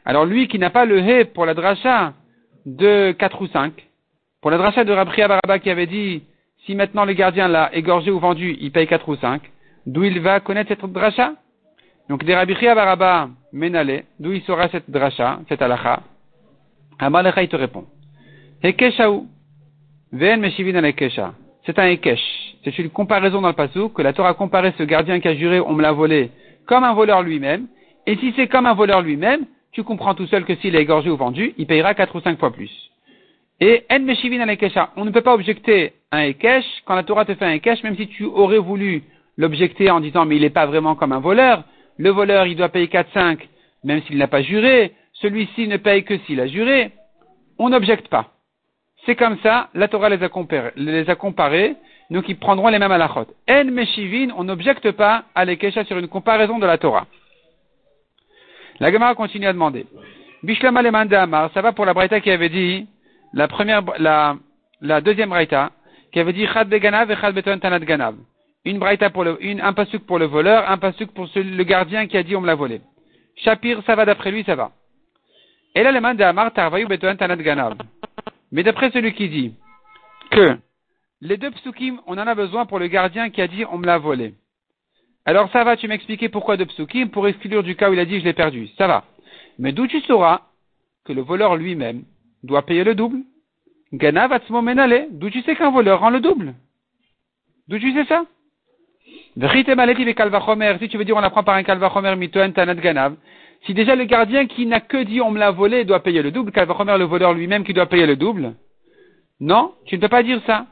Alors 0.06 0.26
lui 0.26 0.48
qui 0.48 0.60
n'a 0.60 0.70
pas 0.70 0.86
le 0.86 1.00
hé 1.00 1.26
pour 1.26 1.46
la 1.46 1.54
dracha 1.54 2.14
de 2.66 3.12
4 3.12 3.42
ou 3.42 3.48
5, 3.48 3.74
Pour 4.42 4.52
la 4.52 4.58
dracha 4.58 4.84
de 4.84 4.92
Rabri 4.92 5.22
Baraba 5.22 5.60
qui 5.60 5.70
avait 5.70 5.88
dit, 5.88 6.24
si 6.66 6.76
maintenant 6.76 7.06
le 7.06 7.14
gardien 7.14 7.48
l'a 7.48 7.74
égorgé 7.76 8.12
ou 8.12 8.20
vendu, 8.20 8.56
il 8.60 8.72
paye 8.72 8.88
4 8.88 9.10
ou 9.10 9.16
5, 9.16 9.42
d'où 9.86 10.04
il 10.04 10.20
va 10.20 10.40
connaître 10.40 10.70
cette 10.70 10.92
dracha 10.92 11.34
Donc 12.10 12.24
des 12.24 12.36
Rabbi 12.36 12.54
Baraba 12.54 13.30
Menale, 13.52 14.04
d'où 14.20 14.32
il 14.32 14.42
saura 14.44 14.70
cette 14.70 14.90
dracha, 14.90 15.40
cette 15.50 15.62
alacha 15.62 16.02
Amalecha, 17.00 17.42
il 17.42 17.50
te 17.50 17.56
répond. 17.56 17.86
Hekeshaou. 18.62 19.28
C'est 20.12 21.78
un 21.78 21.86
Ekesh. 21.86 22.20
C'est 22.64 22.80
une 22.80 22.90
comparaison 22.90 23.42
dans 23.42 23.50
le 23.50 23.54
passou 23.54 23.90
que 23.90 24.02
la 24.02 24.12
Torah 24.12 24.30
a 24.30 24.34
comparé 24.34 24.74
ce 24.78 24.84
gardien 24.84 25.20
qui 25.20 25.28
a 25.28 25.36
juré 25.36 25.60
on 25.60 25.74
me 25.74 25.84
l'a 25.84 25.92
volé 25.92 26.32
comme 26.66 26.84
un 26.84 26.94
voleur 26.94 27.22
lui-même. 27.22 27.68
Et 28.08 28.16
si 28.18 28.34
c'est 28.36 28.48
comme 28.48 28.66
un 28.66 28.74
voleur 28.74 29.02
lui-même, 29.02 29.46
tu 29.72 29.84
comprends 29.84 30.16
tout 30.16 30.26
seul 30.26 30.46
que 30.46 30.56
s'il 30.56 30.76
est 30.76 30.82
égorgé 30.82 31.12
ou 31.12 31.16
vendu, 31.16 31.54
il 31.58 31.68
payera 31.68 31.94
4 31.94 32.16
ou 32.16 32.22
5 32.22 32.40
fois 32.40 32.52
plus. 32.52 32.72
Et 33.60 33.84
En 33.92 34.00
Meshivin 34.00 34.48
Ekesha. 34.48 34.92
On 34.96 35.06
ne 35.06 35.12
peut 35.12 35.22
pas 35.22 35.36
objecter 35.36 35.94
un 36.12 36.24
Ekesh 36.24 36.66
quand 36.86 36.96
la 36.96 37.04
Torah 37.04 37.26
te 37.26 37.36
fait 37.36 37.46
un 37.46 37.54
Ekesh, 37.54 37.84
même 37.84 37.96
si 37.96 38.08
tu 38.08 38.24
aurais 38.24 38.58
voulu 38.58 39.04
l'objecter 39.38 39.92
en 39.92 40.00
disant 40.00 40.26
mais 40.26 40.38
il 40.38 40.42
n'est 40.42 40.50
pas 40.50 40.66
vraiment 40.66 40.96
comme 40.96 41.12
un 41.12 41.20
voleur. 41.20 41.64
Le 41.98 42.10
voleur, 42.10 42.48
il 42.48 42.56
doit 42.56 42.70
payer 42.70 42.88
4-5, 42.88 43.40
même 43.84 44.02
s'il 44.04 44.18
n'a 44.18 44.28
pas 44.28 44.42
juré. 44.42 44.94
Celui-ci 45.14 45.68
ne 45.68 45.78
paye 45.78 46.04
que 46.04 46.18
s'il 46.20 46.40
a 46.40 46.48
juré. 46.48 46.92
On 47.60 47.70
n'objecte 47.70 48.08
pas. 48.08 48.32
C'est 49.06 49.16
comme 49.16 49.38
ça, 49.40 49.70
la 49.74 49.88
Torah 49.88 50.10
les 50.10 50.22
a, 50.24 50.30
comparés, 50.30 50.72
les 50.76 51.10
a 51.10 51.16
comparés 51.16 51.76
donc 52.10 52.28
ils 52.28 52.38
prendront 52.38 52.68
les 52.70 52.80
mêmes 52.80 52.92
halachot. 52.92 53.28
En 53.50 53.66
meshivin, 53.66 54.34
on 54.36 54.44
n'objecte 54.44 54.92
pas 54.92 55.26
à 55.36 55.46
l'ekesha 55.46 55.84
sur 55.86 55.98
une 55.98 56.08
comparaison 56.08 56.58
de 56.58 56.66
la 56.66 56.78
Torah. 56.78 57.06
La 58.80 58.92
Gemara 58.92 59.14
continue 59.14 59.46
à 59.46 59.54
demander. 59.54 59.86
Bishlama 60.42 60.82
Amar, 60.82 61.52
ça 61.54 61.62
va 61.62 61.72
pour 61.74 61.86
la 61.86 61.94
Braïta 61.94 62.20
qui 62.22 62.32
avait 62.32 62.50
dit, 62.50 62.88
la 63.34 63.48
première, 63.48 63.84
la, 64.00 64.38
la 64.82 65.02
deuxième 65.02 65.30
Braïta, 65.30 65.72
qui 66.12 66.20
avait 66.20 66.34
dit 66.34 66.48
Chad 66.48 66.68
beganav 66.68 67.12
et 67.12 67.16
Chad 67.18 67.36
beton 67.36 67.60
tanat 67.60 67.80
ganav. 67.80 68.16
Une 68.66 68.80
Braïta 68.80 69.10
pour 69.10 69.24
le, 69.24 69.38
une, 69.42 69.62
un 69.62 69.74
pasuk 69.74 70.06
pour 70.06 70.18
le 70.18 70.26
voleur, 70.26 70.70
un 70.70 70.78
pasuk 70.78 71.12
pour 71.12 71.30
le 71.36 71.64
gardien 71.64 72.08
qui 72.08 72.18
a 72.18 72.24
dit 72.24 72.36
on 72.36 72.42
me 72.42 72.48
l'a 72.48 72.56
volé. 72.56 72.82
Shapir, 73.36 73.82
ça 73.86 73.96
va 73.96 74.06
d'après 74.06 74.32
lui, 74.32 74.44
ça 74.44 74.56
va. 74.56 74.72
Et 75.76 75.84
là, 75.84 75.92
le 75.92 76.24
Amar, 76.24 76.54
tarvayu 76.54 76.88
beton 76.88 77.16
tanat 77.16 77.36
ganav. 77.36 77.76
Mais 78.52 78.64
d'après 78.64 78.92
celui 78.92 79.14
qui 79.14 79.30
dit 79.30 79.54
que 80.32 80.58
les 81.22 81.38
deux 81.38 81.52
psukim, 81.52 82.00
on 82.08 82.18
en 82.18 82.28
a 82.28 82.36
besoin 82.36 82.66
pour 82.66 82.80
le 82.80 82.88
gardien 82.88 83.30
qui 83.30 83.42
a 83.42 83.48
dit 83.48 83.66
on 83.66 83.78
me 83.78 83.86
l'a 83.86 83.98
volé. 83.98 84.34
Alors 85.26 85.52
ça 85.52 85.64
va, 85.64 85.78
tu 85.78 85.88
m'expliquer 85.88 86.30
pourquoi 86.30 86.58
deux 86.58 86.66
psukim? 86.66 87.10
Pour 87.10 87.28
exclure 87.28 87.64
du 87.64 87.76
cas 87.76 87.90
où 87.90 87.94
il 87.94 88.00
a 88.00 88.06
dit 88.06 88.20
je 88.20 88.26
l'ai 88.26 88.34
perdu. 88.34 88.68
Ça 88.78 88.88
va. 88.88 89.06
Mais 89.58 89.72
d'où 89.72 89.88
tu 89.88 90.00
sauras 90.02 90.42
que 91.06 91.14
le 91.14 91.22
voleur 91.22 91.56
lui-même 91.56 92.04
doit 92.44 92.66
payer 92.66 92.84
le 92.84 92.96
double? 92.96 93.20
Ganav 93.94 94.32
menale. 94.62 95.08
D'où 95.12 95.30
tu 95.30 95.42
sais 95.42 95.56
qu'un 95.56 95.72
voleur 95.72 96.00
rend 96.00 96.10
le 96.10 96.20
double? 96.20 96.56
D'où 97.68 97.78
tu 97.80 97.94
sais 97.94 98.06
ça? 98.06 98.26
Si 99.36 100.90
tu 100.90 100.98
veux 100.98 101.06
dire 101.06 101.16
on 101.16 101.24
apprend 101.24 101.44
par 101.44 101.56
un 101.56 101.64
kalvachomer 101.64 102.16
mitoen 102.16 102.52
tanat 102.52 102.76
ganav, 102.76 103.16
si 103.66 103.74
déjà 103.74 103.96
le 103.96 104.06
gardien 104.06 104.48
qui 104.48 104.66
n'a 104.66 104.80
que 104.80 105.04
dit 105.04 105.22
on 105.22 105.32
me 105.32 105.40
l'a 105.40 105.52
volé 105.52 105.84
doit 105.84 106.02
payer 106.02 106.22
le 106.22 106.32
double, 106.32 106.52
kalvachomer 106.52 106.98
le 106.98 107.06
voleur 107.06 107.34
lui-même 107.34 107.64
qui 107.64 107.74
doit 107.74 107.88
payer 107.88 108.06
le 108.06 108.16
double, 108.16 108.56
non, 109.40 109.74
tu 109.86 109.96
ne 109.96 110.02
peux 110.02 110.10
pas 110.10 110.24
dire 110.24 110.42
ça. 110.46 110.68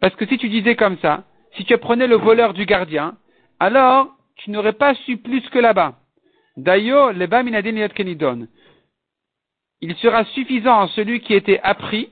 Parce 0.00 0.14
que 0.16 0.26
si 0.26 0.38
tu 0.38 0.48
disais 0.48 0.76
comme 0.76 0.98
ça, 0.98 1.24
si 1.56 1.64
tu 1.64 1.76
prenais 1.78 2.06
le 2.06 2.16
voleur 2.16 2.54
du 2.54 2.64
gardien, 2.66 3.16
alors 3.58 4.08
tu 4.36 4.50
n'aurais 4.50 4.72
pas 4.72 4.94
su 4.94 5.18
plus 5.18 5.42
que 5.50 5.58
là-bas. 5.58 5.96
D'ailleurs, 6.56 7.12
le 7.12 7.88
kenidon. 7.88 8.48
Il 9.80 9.94
sera 9.96 10.24
suffisant 10.26 10.80
à 10.80 10.88
celui 10.88 11.20
qui 11.20 11.34
était 11.34 11.60
appris 11.62 12.10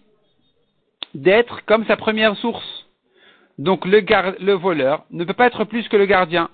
d'être 1.15 1.65
comme 1.65 1.87
sa 1.87 1.97
première 1.97 2.37
source. 2.37 2.87
Donc 3.59 3.85
le, 3.85 4.53
voleur 4.53 5.05
ne 5.11 5.25
peut 5.25 5.33
pas 5.33 5.47
être 5.47 5.65
plus 5.65 5.89
que 5.89 5.97
le 5.97 6.07
gardien. 6.07 6.49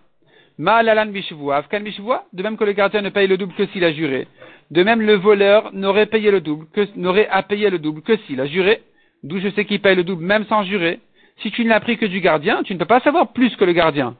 Ma'alalan 0.59 1.07
de 1.07 2.43
même 2.43 2.57
que 2.57 2.64
le 2.64 2.73
gardien 2.73 3.03
ne 3.03 3.09
paye 3.09 3.27
le 3.27 3.37
double 3.37 3.55
que 3.55 3.67
s'il 3.67 3.85
a 3.85 3.93
juré. 3.93 4.29
De 4.71 4.83
même, 4.83 5.01
le 5.01 5.14
voleur 5.14 5.73
n'aurait 5.73 6.07
payé 6.07 6.31
le 6.31 6.40
double, 6.40 6.67
que, 6.73 6.87
n'aurait 6.97 7.29
à 7.29 7.43
payer 7.43 7.71
le 7.71 7.79
double 7.79 8.03
que 8.03 8.17
s'il 8.19 8.40
a 8.40 8.47
juré. 8.47 8.83
D'où 9.23 9.40
je 9.40 9.49
sais 9.51 9.64
qu'il 9.64 9.81
paye 9.81 9.97
le 9.97 10.05
double 10.05 10.25
même 10.25 10.45
sans 10.47 10.62
jurer 10.64 11.01
si 11.43 11.51
tu 11.51 11.64
ne 11.64 11.69
l'as 11.69 11.81
pris 11.81 11.99
que 11.99 12.07
du 12.07 12.21
gardien, 12.21 12.62
tu 12.62 12.75
ne 12.75 12.79
peux 12.79 12.85
pas 12.85 13.01
savoir 13.01 13.33
plus 13.33 13.55
que 13.57 13.64
le 13.64 13.73
gardien. 13.73 14.14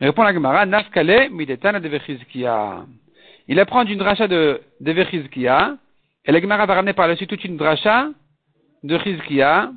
répond 0.00 0.22
la 0.22 0.32
Gemara, 0.32 0.66
Nafkale 0.66 1.30
midetana 1.30 1.80
de 1.80 1.90
Il 3.48 3.60
apprend 3.60 3.84
d'une 3.84 3.98
dracha 3.98 4.26
de, 4.26 4.60
de 4.80 4.92
Vechizkia, 4.92 5.76
et 6.24 6.32
la 6.32 6.40
Gemara 6.40 6.66
va 6.66 6.74
ramener 6.74 6.92
par 6.92 7.08
la 7.08 7.16
suite 7.16 7.30
toute 7.30 7.44
une 7.44 7.56
dracha 7.56 8.08
de 8.82 8.98
Chizkia, 8.98 9.70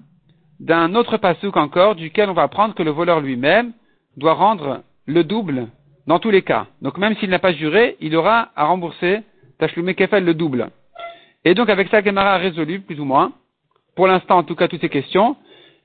d'un 0.59 0.95
autre 0.95 1.17
pasouk 1.17 1.55
encore, 1.57 1.95
duquel 1.95 2.29
on 2.29 2.33
va 2.33 2.43
apprendre 2.43 2.73
que 2.73 2.83
le 2.83 2.91
voleur 2.91 3.19
lui-même 3.19 3.73
doit 4.17 4.33
rendre 4.33 4.81
le 5.05 5.23
double 5.23 5.67
dans 6.07 6.19
tous 6.19 6.31
les 6.31 6.41
cas. 6.41 6.67
Donc 6.81 6.97
même 6.97 7.15
s'il 7.17 7.29
n'a 7.29 7.39
pas 7.39 7.53
juré, 7.53 7.97
il 7.99 8.15
aura 8.15 8.49
à 8.55 8.65
rembourser 8.65 9.21
Tachloumé 9.59 9.95
Kefel 9.95 10.23
le 10.23 10.33
double. 10.33 10.69
Et 11.43 11.53
donc 11.53 11.69
avec 11.69 11.89
ça, 11.89 12.03
Gemara 12.03 12.33
a 12.33 12.37
résolu, 12.37 12.81
plus 12.81 12.99
ou 12.99 13.05
moins, 13.05 13.33
pour 13.95 14.07
l'instant 14.07 14.37
en 14.37 14.43
tout 14.43 14.55
cas, 14.55 14.67
toutes 14.67 14.81
ces 14.81 14.89
questions. 14.89 15.35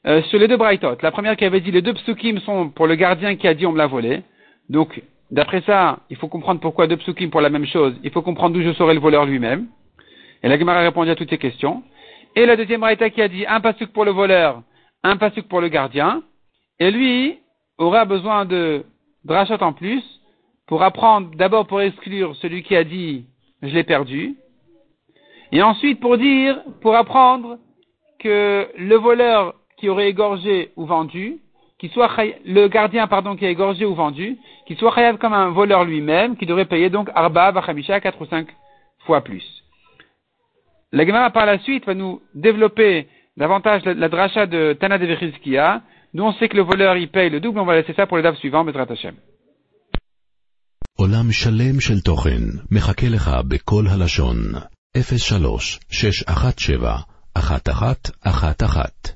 Euh, 0.06 0.22
sur 0.24 0.38
les 0.38 0.48
deux 0.48 0.56
Braithot. 0.56 0.96
La 1.02 1.10
première 1.10 1.36
qui 1.36 1.44
avait 1.44 1.60
dit 1.60 1.70
les 1.70 1.82
deux 1.82 1.92
psukim 1.92 2.38
sont 2.40 2.70
pour 2.70 2.86
le 2.86 2.94
gardien 2.94 3.36
qui 3.36 3.46
a 3.46 3.52
dit 3.52 3.66
on 3.66 3.72
me 3.72 3.78
l'a 3.78 3.86
volé. 3.86 4.22
Donc, 4.70 5.02
d'après 5.30 5.60
ça, 5.62 5.98
il 6.08 6.16
faut 6.16 6.28
comprendre 6.28 6.58
pourquoi 6.60 6.86
deux 6.86 6.96
psukim 6.96 7.28
pour 7.28 7.42
la 7.42 7.50
même 7.50 7.66
chose. 7.66 7.94
Il 8.02 8.10
faut 8.10 8.22
comprendre 8.22 8.54
d'où 8.54 8.62
je 8.62 8.72
saurai 8.72 8.94
le 8.94 9.00
voleur 9.00 9.26
lui-même. 9.26 9.66
Et 10.42 10.48
la 10.48 10.58
Gemara 10.58 10.78
a 10.78 10.82
répondu 10.84 11.10
à 11.10 11.16
toutes 11.16 11.28
ces 11.28 11.36
questions. 11.36 11.82
Et 12.34 12.46
la 12.46 12.56
deuxième 12.56 12.80
Braïta 12.80 13.10
qui 13.10 13.20
a 13.20 13.28
dit 13.28 13.44
un 13.46 13.60
pasuk 13.60 13.92
pour 13.92 14.06
le 14.06 14.12
voleur, 14.12 14.62
un 15.02 15.18
pasuk 15.18 15.46
pour 15.48 15.60
le 15.60 15.68
gardien. 15.68 16.22
Et 16.78 16.90
lui 16.90 17.38
aura 17.76 18.06
besoin 18.06 18.46
de 18.46 18.84
drachot 19.24 19.62
en 19.62 19.72
plus 19.72 20.02
pour 20.66 20.82
apprendre, 20.82 21.30
d'abord 21.36 21.66
pour 21.66 21.80
exclure 21.80 22.36
celui 22.36 22.62
qui 22.62 22.76
a 22.76 22.84
dit 22.84 23.26
je 23.62 23.74
l'ai 23.74 23.84
perdu. 23.84 24.36
Et 25.52 25.62
ensuite 25.62 26.00
pour 26.00 26.16
dire, 26.16 26.60
pour 26.80 26.94
apprendre 26.94 27.58
que 28.18 28.68
le 28.76 28.96
voleur 28.96 29.54
qui 29.76 29.88
aurait 29.88 30.08
égorgé 30.08 30.70
ou 30.76 30.86
vendu, 30.86 31.38
qui 31.78 31.88
soit 31.88 32.10
le 32.44 32.68
gardien 32.68 33.06
pardon 33.06 33.36
qui 33.36 33.46
a 33.46 33.50
égorgé 33.50 33.84
ou 33.84 33.94
vendu, 33.94 34.38
qui 34.66 34.76
soit 34.76 34.94
chayav 34.94 35.16
comme 35.18 35.32
un 35.32 35.50
voleur 35.50 35.84
lui-même, 35.84 36.36
qui 36.36 36.46
devrait 36.46 36.66
payer 36.66 36.90
donc 36.90 37.10
arba 37.14 37.50
vachamisha 37.50 38.00
quatre 38.00 38.20
ou 38.20 38.26
cinq 38.26 38.48
fois 39.00 39.22
plus. 39.22 39.44
La 40.92 41.06
Gemara 41.06 41.30
par 41.30 41.46
la 41.46 41.58
suite 41.60 41.86
va 41.86 41.94
nous 41.94 42.20
développer 42.34 43.08
davantage 43.36 43.84
la, 43.84 44.08
dracha 44.08 44.46
de 44.46 44.76
Tana 44.78 44.98
de. 44.98 45.06
Nous 46.13 46.23
on 46.23 46.33
sait 46.33 46.49
que 46.49 46.57
le 46.57 46.63
voleur 46.63 46.95
il 46.97 47.09
paye 47.09 47.29
le 47.29 47.39
double, 47.39 47.59
on 47.59 47.65
va 47.65 47.75
laisser 47.75 47.93
ça 47.93 48.07
pour 48.07 48.17
les 48.17 48.23
daves 48.23 48.37
suivants, 48.37 48.65
Bezrat 48.65 48.91
Hashem. 48.91 49.15
עולם 50.97 51.31
שלם 51.31 51.79
של 51.79 52.01
תוכן 52.01 52.41
מחכה 52.71 53.07
לך 53.09 53.31
בכל 53.47 53.85
הלשון, 53.87 54.37
03 54.97 55.79
617 55.89 56.97
1111 57.37 59.15